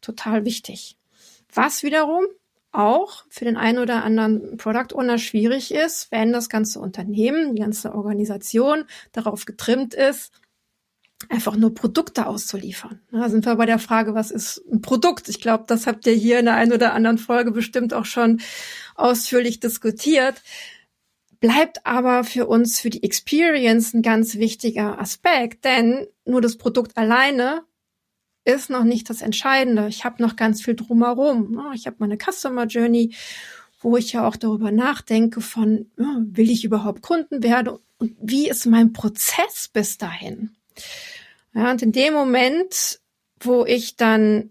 total 0.01 0.45
wichtig. 0.45 0.97
Was 1.51 1.81
wiederum 1.81 2.25
auch 2.73 3.25
für 3.29 3.45
den 3.45 3.57
einen 3.57 3.79
oder 3.79 4.03
anderen 4.03 4.57
Product 4.57 4.95
Owner 4.95 5.17
schwierig 5.17 5.73
ist, 5.73 6.11
wenn 6.11 6.33
das 6.33 6.49
ganze 6.49 6.79
Unternehmen, 6.79 7.55
die 7.55 7.61
ganze 7.61 7.93
Organisation 7.93 8.85
darauf 9.11 9.45
getrimmt 9.45 9.93
ist, 9.93 10.31
einfach 11.29 11.55
nur 11.55 11.73
Produkte 11.73 12.27
auszuliefern. 12.27 13.01
Da 13.11 13.29
sind 13.29 13.45
wir 13.45 13.55
bei 13.55 13.65
der 13.65 13.79
Frage, 13.79 14.13
was 14.15 14.31
ist 14.31 14.61
ein 14.71 14.81
Produkt? 14.81 15.29
Ich 15.29 15.39
glaube, 15.39 15.65
das 15.67 15.87
habt 15.87 16.05
ihr 16.07 16.13
hier 16.13 16.39
in 16.39 16.45
der 16.45 16.55
einen 16.55 16.73
oder 16.73 16.93
anderen 16.93 17.17
Folge 17.17 17.51
bestimmt 17.51 17.93
auch 17.93 18.05
schon 18.05 18.41
ausführlich 18.95 19.59
diskutiert. 19.59 20.41
Bleibt 21.39 21.85
aber 21.85 22.23
für 22.23 22.47
uns, 22.47 22.79
für 22.79 22.89
die 22.89 23.03
Experience 23.03 23.93
ein 23.93 24.01
ganz 24.01 24.35
wichtiger 24.35 24.99
Aspekt, 24.99 25.65
denn 25.65 26.07
nur 26.25 26.41
das 26.41 26.57
Produkt 26.57 26.97
alleine 26.97 27.63
ist 28.45 28.69
noch 28.69 28.83
nicht 28.83 29.09
das 29.09 29.21
Entscheidende. 29.21 29.87
Ich 29.87 30.05
habe 30.05 30.21
noch 30.21 30.35
ganz 30.35 30.63
viel 30.63 30.75
drumherum. 30.75 31.61
Ich 31.73 31.87
habe 31.87 31.97
meine 31.99 32.17
Customer 32.17 32.65
Journey, 32.65 33.15
wo 33.79 33.97
ich 33.97 34.13
ja 34.13 34.27
auch 34.27 34.35
darüber 34.35 34.71
nachdenke 34.71 35.41
von, 35.41 35.91
will 35.97 36.49
ich 36.49 36.65
überhaupt 36.65 37.01
Kunden 37.01 37.43
werden 37.43 37.77
und 37.97 38.15
wie 38.21 38.49
ist 38.49 38.65
mein 38.65 38.93
Prozess 38.93 39.69
bis 39.71 39.97
dahin? 39.97 40.55
Ja, 41.53 41.71
und 41.71 41.81
in 41.81 41.91
dem 41.91 42.13
Moment, 42.13 42.99
wo 43.39 43.65
ich 43.65 43.95
dann 43.95 44.49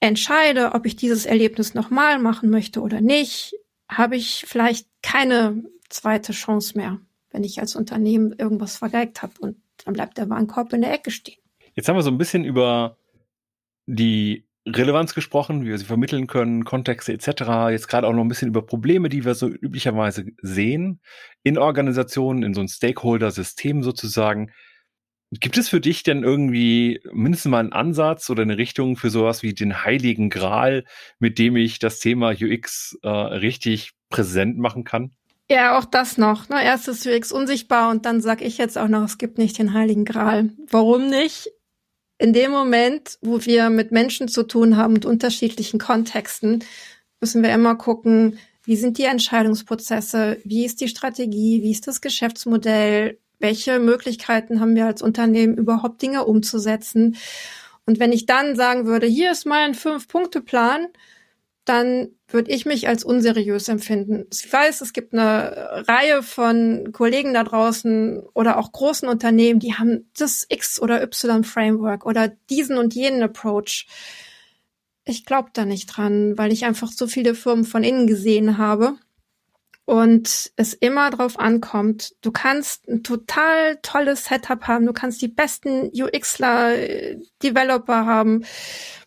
entscheide, 0.00 0.72
ob 0.72 0.86
ich 0.86 0.96
dieses 0.96 1.24
Erlebnis 1.24 1.74
nochmal 1.74 2.18
machen 2.18 2.50
möchte 2.50 2.80
oder 2.80 3.00
nicht, 3.00 3.54
habe 3.88 4.16
ich 4.16 4.44
vielleicht 4.46 4.86
keine 5.02 5.64
zweite 5.88 6.32
Chance 6.32 6.76
mehr, 6.76 6.98
wenn 7.30 7.44
ich 7.44 7.60
als 7.60 7.76
Unternehmen 7.76 8.32
irgendwas 8.32 8.76
vergeigt 8.76 9.22
habe 9.22 9.34
und 9.40 9.56
dann 9.84 9.94
bleibt 9.94 10.18
der 10.18 10.28
Warenkorb 10.28 10.72
in 10.72 10.82
der 10.82 10.92
Ecke 10.92 11.10
stehen. 11.10 11.38
Jetzt 11.74 11.88
haben 11.88 11.96
wir 11.96 12.02
so 12.02 12.10
ein 12.10 12.18
bisschen 12.18 12.44
über 12.44 12.96
die 13.86 14.46
Relevanz 14.66 15.14
gesprochen, 15.14 15.62
wie 15.62 15.68
wir 15.68 15.78
sie 15.78 15.84
vermitteln 15.84 16.26
können, 16.26 16.64
Kontexte 16.64 17.12
etc. 17.12 17.70
Jetzt 17.70 17.88
gerade 17.88 18.06
auch 18.06 18.12
noch 18.12 18.22
ein 18.22 18.28
bisschen 18.28 18.48
über 18.48 18.64
Probleme, 18.64 19.10
die 19.10 19.24
wir 19.24 19.34
so 19.34 19.48
üblicherweise 19.48 20.24
sehen 20.40 21.00
in 21.42 21.58
Organisationen, 21.58 22.42
in 22.42 22.54
so 22.54 22.60
einem 22.60 22.68
Stakeholder-System 22.68 23.82
sozusagen. 23.82 24.50
Gibt 25.30 25.58
es 25.58 25.68
für 25.68 25.80
dich 25.80 26.02
denn 26.02 26.22
irgendwie 26.22 27.00
mindestens 27.12 27.50
mal 27.50 27.58
einen 27.58 27.72
Ansatz 27.72 28.30
oder 28.30 28.42
eine 28.42 28.56
Richtung 28.56 28.96
für 28.96 29.10
sowas 29.10 29.42
wie 29.42 29.52
den 29.52 29.84
heiligen 29.84 30.30
Gral, 30.30 30.84
mit 31.18 31.38
dem 31.38 31.56
ich 31.56 31.78
das 31.78 31.98
Thema 31.98 32.30
UX 32.30 32.96
äh, 33.02 33.08
richtig 33.08 33.92
präsent 34.08 34.58
machen 34.58 34.84
kann? 34.84 35.10
Ja, 35.50 35.78
auch 35.78 35.84
das 35.84 36.16
noch. 36.16 36.48
Ne? 36.48 36.64
Erst 36.64 36.88
ist 36.88 37.06
UX 37.06 37.32
unsichtbar 37.32 37.90
und 37.90 38.06
dann 38.06 38.22
sag 38.22 38.40
ich 38.40 38.56
jetzt 38.56 38.78
auch 38.78 38.88
noch, 38.88 39.04
es 39.04 39.18
gibt 39.18 39.36
nicht 39.36 39.58
den 39.58 39.74
heiligen 39.74 40.06
Gral. 40.06 40.50
Warum 40.70 41.10
nicht? 41.10 41.50
In 42.18 42.32
dem 42.32 42.50
Moment, 42.52 43.18
wo 43.22 43.44
wir 43.44 43.70
mit 43.70 43.90
Menschen 43.90 44.28
zu 44.28 44.44
tun 44.44 44.76
haben 44.76 44.92
mit 44.92 45.04
unterschiedlichen 45.04 45.80
Kontexten, 45.80 46.64
müssen 47.20 47.42
wir 47.42 47.52
immer 47.52 47.74
gucken, 47.74 48.38
wie 48.64 48.76
sind 48.76 48.98
die 48.98 49.04
Entscheidungsprozesse, 49.04 50.38
wie 50.44 50.64
ist 50.64 50.80
die 50.80 50.88
Strategie, 50.88 51.62
wie 51.62 51.72
ist 51.72 51.86
das 51.86 52.00
Geschäftsmodell, 52.00 53.18
welche 53.38 53.78
Möglichkeiten 53.78 54.60
haben 54.60 54.74
wir 54.74 54.86
als 54.86 55.02
Unternehmen 55.02 55.56
überhaupt 55.56 56.00
Dinge 56.00 56.24
umzusetzen. 56.24 57.16
Und 57.84 58.00
wenn 58.00 58.12
ich 58.12 58.26
dann 58.26 58.56
sagen 58.56 58.86
würde, 58.86 59.06
hier 59.06 59.32
ist 59.32 59.44
mein 59.44 59.74
Fünf-Punkte-Plan, 59.74 60.86
dann 61.64 62.08
würde 62.28 62.50
ich 62.50 62.66
mich 62.66 62.88
als 62.88 63.04
unseriös 63.04 63.68
empfinden. 63.68 64.26
Ich 64.32 64.52
weiß, 64.52 64.80
es 64.80 64.92
gibt 64.92 65.12
eine 65.12 65.84
Reihe 65.88 66.22
von 66.22 66.90
Kollegen 66.92 67.34
da 67.34 67.44
draußen 67.44 68.20
oder 68.34 68.58
auch 68.58 68.72
großen 68.72 69.08
Unternehmen, 69.08 69.60
die 69.60 69.74
haben 69.74 70.10
das 70.18 70.46
X 70.48 70.80
oder 70.80 71.02
Y 71.02 71.44
Framework 71.44 72.04
oder 72.06 72.28
diesen 72.50 72.76
und 72.76 72.94
jenen 72.94 73.22
Approach. 73.22 73.86
Ich 75.04 75.24
glaube 75.24 75.50
da 75.52 75.64
nicht 75.64 75.86
dran, 75.86 76.36
weil 76.36 76.52
ich 76.52 76.64
einfach 76.64 76.90
so 76.90 77.06
viele 77.06 77.34
Firmen 77.34 77.64
von 77.64 77.84
innen 77.84 78.06
gesehen 78.06 78.58
habe 78.58 78.96
und 79.86 80.52
es 80.56 80.72
immer 80.74 81.10
drauf 81.10 81.38
ankommt. 81.38 82.14
Du 82.22 82.32
kannst 82.32 82.88
ein 82.88 83.02
total 83.02 83.76
tolles 83.82 84.24
Setup 84.24 84.66
haben, 84.66 84.86
du 84.86 84.92
kannst 84.92 85.20
die 85.20 85.28
besten 85.28 85.90
UXler, 85.94 86.76
äh, 86.76 87.18
Developer 87.42 88.06
haben, 88.06 88.44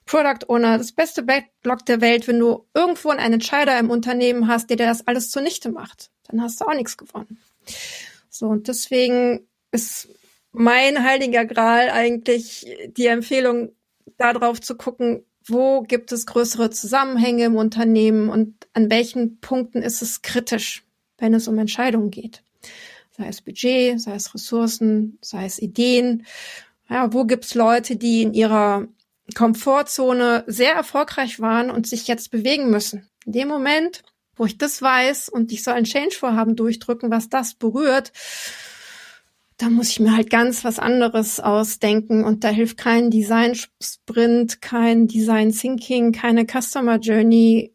Product 0.06 0.48
Owner, 0.48 0.78
das 0.78 0.92
beste 0.92 1.24
Backlog 1.24 1.86
der 1.86 2.02
Welt, 2.02 2.28
wenn 2.28 2.40
du 2.40 2.68
irgendwo 2.74 3.10
einen 3.10 3.34
Entscheider 3.34 3.78
im 3.78 3.90
Unternehmen 3.90 4.48
hast, 4.48 4.70
der 4.70 4.78
dir 4.78 4.88
das 4.88 5.06
alles 5.08 5.32
zunichte 5.32 5.72
macht, 5.72 6.12
dann 6.28 6.42
hast 6.42 6.62
du 6.62 6.66
auch 6.66 6.74
nichts 6.74 6.98
gewonnen. 6.98 7.40
So, 8.30 8.48
und 8.48 8.68
deswegen 8.68 9.48
ist 9.72 10.10
mein 10.52 11.04
heiliger 11.04 11.46
Gral 11.46 11.90
eigentlich 11.90 12.66
die 12.96 13.08
Empfehlung, 13.08 13.72
darauf 14.18 14.62
zu 14.62 14.76
gucken, 14.76 15.26
wo 15.48 15.82
gibt 15.82 16.12
es 16.12 16.26
größere 16.26 16.70
Zusammenhänge 16.70 17.46
im 17.46 17.56
Unternehmen 17.56 18.30
und 18.30 18.68
an 18.74 18.90
welchen 18.90 19.40
Punkten 19.40 19.82
ist 19.82 20.02
es 20.02 20.22
kritisch, 20.22 20.84
wenn 21.18 21.34
es 21.34 21.48
um 21.48 21.58
Entscheidungen 21.58 22.12
geht. 22.12 22.44
Sei 23.12 23.28
es 23.28 23.42
Budget, 23.42 24.00
sei 24.00 24.16
es 24.16 24.34
Ressourcen, 24.34 25.18
sei 25.22 25.46
es 25.46 25.60
Ideen. 25.60 26.26
Ja, 26.90 27.12
wo 27.14 27.26
gibt's 27.26 27.56
Leute, 27.56 27.96
die 27.96 28.22
in 28.22 28.34
ihrer 28.34 28.88
Komfortzone 29.36 30.44
sehr 30.48 30.74
erfolgreich 30.74 31.40
waren 31.40 31.70
und 31.70 31.88
sich 31.88 32.08
jetzt 32.08 32.32
bewegen 32.32 32.70
müssen? 32.70 33.10
In 33.26 33.34
dem 33.34 33.48
Moment, 33.48 34.04
wo 34.36 34.46
ich 34.46 34.58
das 34.58 34.82
weiß 34.82 35.30
und 35.30 35.52
ich 35.52 35.64
soll 35.64 35.74
ein 35.74 35.84
Change-Vorhaben 35.84 36.56
durchdrücken, 36.56 37.10
was 37.10 37.30
das 37.30 37.56
berührt, 37.56 38.12
da 39.58 39.70
muss 39.72 39.90
ich 39.90 40.00
mir 40.00 40.16
halt 40.16 40.30
ganz 40.30 40.64
was 40.64 40.78
anderes 40.78 41.40
ausdenken 41.40 42.24
und 42.24 42.44
da 42.44 42.50
hilft 42.50 42.78
kein 42.78 43.10
Design 43.10 43.54
Sprint, 43.82 44.62
kein 44.62 45.08
Design 45.08 45.52
Thinking, 45.52 46.12
keine 46.12 46.46
Customer 46.46 46.98
Journey. 46.98 47.74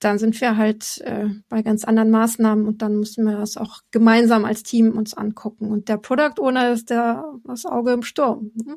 Dann 0.00 0.18
sind 0.18 0.38
wir 0.40 0.56
halt 0.56 1.00
äh, 1.02 1.28
bei 1.48 1.62
ganz 1.62 1.84
anderen 1.84 2.10
Maßnahmen 2.10 2.66
und 2.66 2.82
dann 2.82 2.96
müssen 2.96 3.24
wir 3.24 3.38
das 3.38 3.56
auch 3.56 3.82
gemeinsam 3.92 4.44
als 4.44 4.64
Team 4.64 4.98
uns 4.98 5.14
angucken. 5.14 5.70
Und 5.70 5.88
der 5.88 5.98
Product 5.98 6.40
Owner 6.40 6.72
ist 6.72 6.90
der 6.90 7.24
das 7.44 7.64
Auge 7.64 7.92
im 7.92 8.02
Sturm. 8.02 8.50
Mhm. 8.54 8.76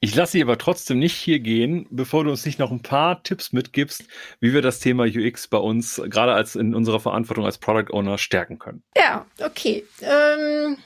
Ich 0.00 0.14
lasse 0.14 0.32
Sie 0.32 0.42
aber 0.42 0.58
trotzdem 0.58 0.98
nicht 0.98 1.14
hier 1.14 1.40
gehen, 1.40 1.86
bevor 1.90 2.24
du 2.24 2.30
uns 2.30 2.44
nicht 2.44 2.58
noch 2.58 2.70
ein 2.70 2.82
paar 2.82 3.22
Tipps 3.22 3.52
mitgibst, 3.52 4.04
wie 4.40 4.52
wir 4.52 4.60
das 4.60 4.78
Thema 4.78 5.04
UX 5.04 5.48
bei 5.48 5.58
uns, 5.58 6.00
gerade 6.06 6.34
als 6.34 6.54
in 6.54 6.74
unserer 6.74 7.00
Verantwortung 7.00 7.46
als 7.46 7.58
Product 7.58 7.92
Owner, 7.92 8.18
stärken 8.18 8.58
können. 8.58 8.82
Ja, 8.94 9.26
okay. 9.40 9.86
Ähm, 10.02 10.76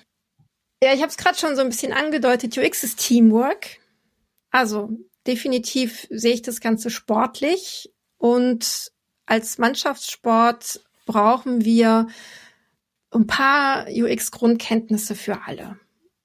ja, 0.82 0.94
ich 0.94 1.00
habe 1.00 1.08
es 1.08 1.16
gerade 1.16 1.36
schon 1.36 1.56
so 1.56 1.62
ein 1.62 1.68
bisschen 1.68 1.92
angedeutet. 1.92 2.56
UX 2.56 2.84
ist 2.84 3.00
Teamwork. 3.00 3.78
Also 4.52 4.90
definitiv 5.26 6.06
sehe 6.10 6.34
ich 6.34 6.42
das 6.42 6.60
Ganze 6.60 6.90
sportlich 6.90 7.92
und 8.16 8.92
als 9.26 9.58
Mannschaftssport 9.58 10.84
brauchen 11.06 11.64
wir 11.64 12.06
ein 13.10 13.26
paar 13.26 13.86
UX-Grundkenntnisse 13.88 15.14
für 15.14 15.42
alle. 15.46 15.78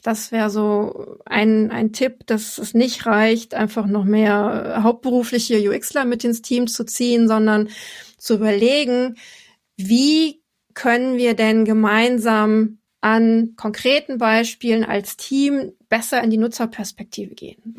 Das 0.06 0.32
wäre 0.32 0.52
so 0.52 1.18
ein, 1.26 1.72
ein 1.72 1.92
Tipp, 1.92 2.28
dass 2.28 2.60
es 2.60 2.76
nicht 2.76 3.08
reicht, 3.08 3.56
einfach 3.56 3.88
noch 3.88 4.06
mehr 4.06 4.82
hauptberufliche 4.84 5.58
UXler 5.68 6.06
mit 6.06 6.24
ins 6.24 6.44
Team 6.44 6.68
zu 6.68 6.86
ziehen, 6.86 7.28
sondern 7.28 7.70
zu 8.20 8.36
überlegen, 8.36 9.16
wie 9.78 10.44
können 10.76 11.18
wir 11.18 11.34
denn 11.34 11.66
gemeinsam 11.66 12.78
an 13.02 13.56
konkreten 13.56 14.20
Beispielen 14.20 14.84
als 14.84 15.18
Team 15.18 15.74
besser 15.90 16.22
in 16.22 16.30
die 16.30 16.38
Nutzerperspektive 16.38 17.34
gehen. 17.34 17.76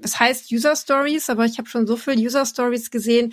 Das 0.00 0.20
heißt 0.20 0.52
User 0.52 0.76
Stories, 0.76 1.30
aber 1.30 1.46
ich 1.46 1.58
habe 1.58 1.68
schon 1.68 1.88
so 1.88 1.96
viele 1.96 2.22
User 2.22 2.46
Stories 2.46 2.92
gesehen, 2.92 3.32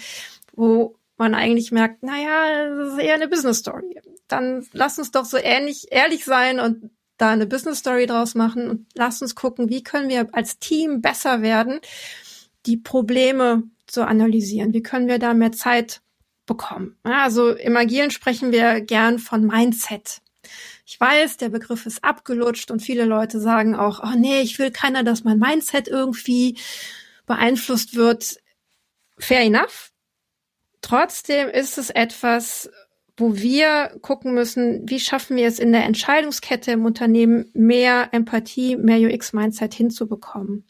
wo 0.53 0.95
man 1.17 1.36
eigentlich 1.36 1.71
merkt, 1.71 2.01
naja, 2.01 2.67
das 2.77 2.93
ist 2.93 2.99
eher 2.99 3.13
eine 3.13 3.27
Business 3.27 3.60
Story. 3.60 4.01
Dann 4.27 4.65
lass 4.73 4.97
uns 4.97 5.12
doch 5.12 5.25
so 5.25 5.38
ähnlich 5.38 5.91
ehrlich 5.91 6.25
sein 6.25 6.60
und 6.60 6.89
da 7.17 7.32
eine 7.32 7.47
Business 7.47 7.80
Story 7.80 8.06
draus 8.06 8.36
machen 8.36 8.69
und 8.69 8.86
lass 8.93 9.21
uns 9.21 9.36
gucken, 9.36 9.69
wie 9.69 9.84
können 9.84 10.10
wir 10.10 10.27
als 10.34 10.60
Team 10.60 11.01
besser 11.01 11.41
werden, 11.41 11.80
die 12.65 12.77
Probleme 12.77 13.63
zu 13.88 14.06
analysieren. 14.06 14.73
Wie 14.73 14.84
können 14.84 15.08
wir 15.08 15.19
da 15.19 15.34
mehr 15.34 15.51
Zeit 15.51 16.01
bekommen? 16.45 16.97
Also 17.03 17.51
im 17.51 17.75
Agilen 17.77 18.12
sprechen 18.12 18.51
wir 18.51 18.82
gern 18.82 19.19
von 19.19 19.45
Mindset. 19.45 20.21
Ich 20.86 20.99
weiß, 20.99 21.38
der 21.38 21.49
Begriff 21.49 21.86
ist 21.86 22.03
abgelutscht 22.03 22.71
und 22.71 22.82
viele 22.82 23.06
Leute 23.06 23.39
sagen 23.41 23.75
auch, 23.75 24.01
oh 24.03 24.15
nee, 24.17 24.41
ich 24.41 24.58
will 24.60 24.71
keiner, 24.71 25.03
dass 25.03 25.23
mein 25.23 25.39
Mindset 25.39 25.88
irgendwie 25.88 26.58
beeinflusst 27.25 27.95
wird. 27.95 28.38
Fair 29.17 29.41
enough. 29.41 29.91
Trotzdem 30.82 31.49
ist 31.49 31.77
es 31.77 31.89
etwas, 31.89 32.69
wo 33.17 33.36
wir 33.36 33.97
gucken 34.01 34.36
müssen, 34.36 34.88
wie 34.88 34.99
schaffen 34.99 35.38
wir 35.38 35.47
es 35.47 35.58
in 35.58 35.71
der 35.71 35.86
Entscheidungskette 35.86 36.71
im 36.71 36.86
Unternehmen, 36.86 37.49
mehr 37.53 38.10
Empathie, 38.12 38.77
mehr 38.77 38.99
UX-Mindset 38.99 39.73
hinzubekommen. 39.73 40.65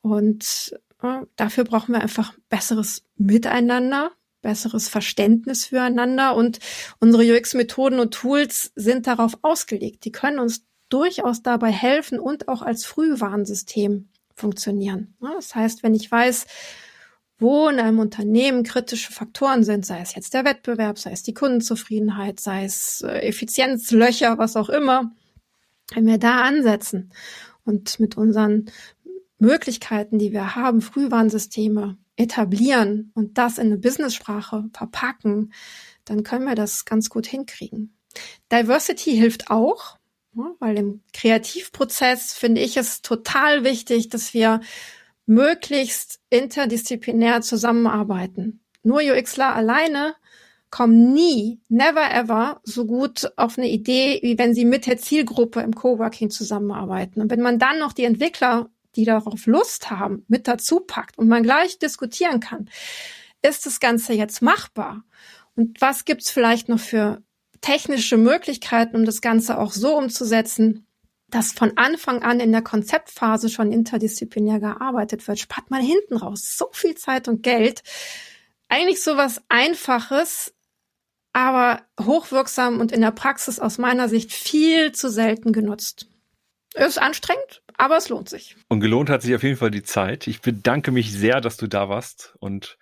Und 0.00 0.74
äh, 1.02 1.20
dafür 1.36 1.64
brauchen 1.64 1.92
wir 1.92 2.00
einfach 2.00 2.32
besseres 2.48 3.04
Miteinander, 3.16 4.12
besseres 4.40 4.88
Verständnis 4.88 5.66
füreinander 5.66 6.34
und 6.34 6.58
unsere 7.00 7.24
UX-Methoden 7.24 7.98
und 7.98 8.14
Tools 8.14 8.72
sind 8.74 9.06
darauf 9.06 9.38
ausgelegt. 9.42 10.04
Die 10.06 10.12
können 10.12 10.38
uns 10.38 10.64
durchaus 10.88 11.42
dabei 11.42 11.70
helfen 11.70 12.18
und 12.18 12.48
auch 12.48 12.62
als 12.62 12.86
Frühwarnsystem 12.86 14.08
funktionieren. 14.34 15.16
Das 15.20 15.54
heißt, 15.54 15.82
wenn 15.82 15.94
ich 15.94 16.10
weiß, 16.10 16.46
wo 17.38 17.68
in 17.68 17.78
einem 17.78 18.00
Unternehmen 18.00 18.64
kritische 18.64 19.12
Faktoren 19.12 19.62
sind, 19.62 19.86
sei 19.86 20.00
es 20.00 20.14
jetzt 20.14 20.34
der 20.34 20.44
Wettbewerb, 20.44 20.98
sei 20.98 21.12
es 21.12 21.22
die 21.22 21.34
Kundenzufriedenheit, 21.34 22.40
sei 22.40 22.64
es 22.64 23.02
äh, 23.02 23.20
Effizienzlöcher, 23.20 24.38
was 24.38 24.56
auch 24.56 24.68
immer, 24.68 25.12
wenn 25.94 26.06
wir 26.06 26.18
da 26.18 26.42
ansetzen 26.42 27.12
und 27.64 28.00
mit 28.00 28.16
unseren 28.16 28.70
Möglichkeiten, 29.38 30.18
die 30.18 30.32
wir 30.32 30.56
haben, 30.56 30.80
Frühwarnsysteme 30.80 31.96
etablieren 32.16 33.12
und 33.14 33.38
das 33.38 33.58
in 33.58 33.68
eine 33.68 33.78
Business-Sprache 33.78 34.68
verpacken, 34.72 35.52
dann 36.04 36.24
können 36.24 36.46
wir 36.46 36.56
das 36.56 36.84
ganz 36.84 37.08
gut 37.08 37.26
hinkriegen. 37.26 37.94
Diversity 38.50 39.16
hilft 39.16 39.50
auch, 39.50 39.98
weil 40.58 40.78
im 40.78 41.02
Kreativprozess 41.12 42.34
finde 42.34 42.60
ich 42.60 42.76
es 42.76 43.02
total 43.02 43.64
wichtig, 43.64 44.08
dass 44.08 44.34
wir 44.34 44.60
möglichst 45.28 46.20
interdisziplinär 46.30 47.42
zusammenarbeiten. 47.42 48.60
Nur 48.82 49.00
UXler 49.00 49.54
alleine 49.54 50.14
kommen 50.70 51.12
nie, 51.12 51.60
never 51.68 52.10
ever 52.12 52.60
so 52.64 52.86
gut 52.86 53.30
auf 53.36 53.58
eine 53.58 53.68
Idee, 53.68 54.20
wie 54.22 54.38
wenn 54.38 54.54
sie 54.54 54.64
mit 54.64 54.86
der 54.86 54.98
Zielgruppe 54.98 55.60
im 55.60 55.74
Coworking 55.74 56.30
zusammenarbeiten. 56.30 57.20
Und 57.20 57.30
wenn 57.30 57.42
man 57.42 57.58
dann 57.58 57.78
noch 57.78 57.92
die 57.92 58.04
Entwickler, 58.04 58.70
die 58.96 59.04
darauf 59.04 59.46
Lust 59.46 59.90
haben, 59.90 60.24
mit 60.28 60.48
dazu 60.48 60.80
packt 60.80 61.18
und 61.18 61.28
man 61.28 61.42
gleich 61.42 61.78
diskutieren 61.78 62.40
kann, 62.40 62.68
ist 63.42 63.66
das 63.66 63.80
Ganze 63.80 64.14
jetzt 64.14 64.42
machbar? 64.42 65.04
Und 65.54 65.80
was 65.80 66.04
gibt's 66.04 66.30
vielleicht 66.30 66.68
noch 66.68 66.80
für 66.80 67.22
technische 67.60 68.16
Möglichkeiten, 68.16 68.96
um 68.96 69.04
das 69.04 69.20
Ganze 69.20 69.58
auch 69.58 69.72
so 69.72 69.96
umzusetzen, 69.96 70.86
dass 71.30 71.52
von 71.52 71.76
Anfang 71.76 72.22
an 72.22 72.40
in 72.40 72.52
der 72.52 72.62
Konzeptphase 72.62 73.48
schon 73.48 73.72
interdisziplinär 73.72 74.60
gearbeitet 74.60 75.26
wird, 75.28 75.38
spart 75.38 75.70
man 75.70 75.82
hinten 75.82 76.16
raus 76.16 76.56
so 76.56 76.68
viel 76.72 76.94
Zeit 76.94 77.28
und 77.28 77.42
Geld. 77.42 77.82
Eigentlich 78.68 79.02
so 79.02 79.16
was 79.16 79.42
Einfaches, 79.48 80.54
aber 81.32 81.82
hochwirksam 82.00 82.80
und 82.80 82.92
in 82.92 83.00
der 83.00 83.10
Praxis 83.10 83.60
aus 83.60 83.78
meiner 83.78 84.08
Sicht 84.08 84.32
viel 84.32 84.92
zu 84.92 85.10
selten 85.10 85.52
genutzt. 85.52 86.08
Ist 86.74 87.00
anstrengend, 87.00 87.62
aber 87.76 87.96
es 87.96 88.08
lohnt 88.08 88.28
sich. 88.28 88.56
Und 88.68 88.80
gelohnt 88.80 89.10
hat 89.10 89.22
sich 89.22 89.34
auf 89.34 89.42
jeden 89.42 89.56
Fall 89.56 89.70
die 89.70 89.82
Zeit. 89.82 90.26
Ich 90.26 90.40
bedanke 90.40 90.90
mich 90.90 91.12
sehr, 91.12 91.40
dass 91.40 91.56
du 91.56 91.66
da 91.66 91.88
warst 91.88 92.34
und 92.40 92.78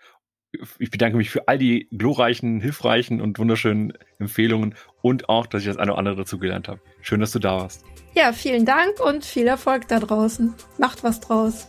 ich 0.78 0.90
bedanke 0.90 1.16
mich 1.16 1.30
für 1.30 1.48
all 1.48 1.58
die 1.58 1.88
glorreichen, 1.90 2.60
hilfreichen 2.60 3.20
und 3.20 3.38
wunderschönen 3.38 3.92
Empfehlungen 4.18 4.74
und 5.02 5.28
auch, 5.28 5.46
dass 5.46 5.62
ich 5.62 5.68
das 5.68 5.76
eine 5.76 5.92
oder 5.92 5.98
andere 5.98 6.16
dazu 6.16 6.38
gelernt 6.38 6.68
habe. 6.68 6.80
Schön, 7.02 7.20
dass 7.20 7.32
du 7.32 7.38
da 7.38 7.60
warst. 7.60 7.84
Ja, 8.14 8.32
vielen 8.32 8.64
Dank 8.64 9.00
und 9.00 9.24
viel 9.24 9.46
Erfolg 9.46 9.88
da 9.88 10.00
draußen. 10.00 10.54
Macht 10.78 11.04
was 11.04 11.20
draus. 11.20 11.68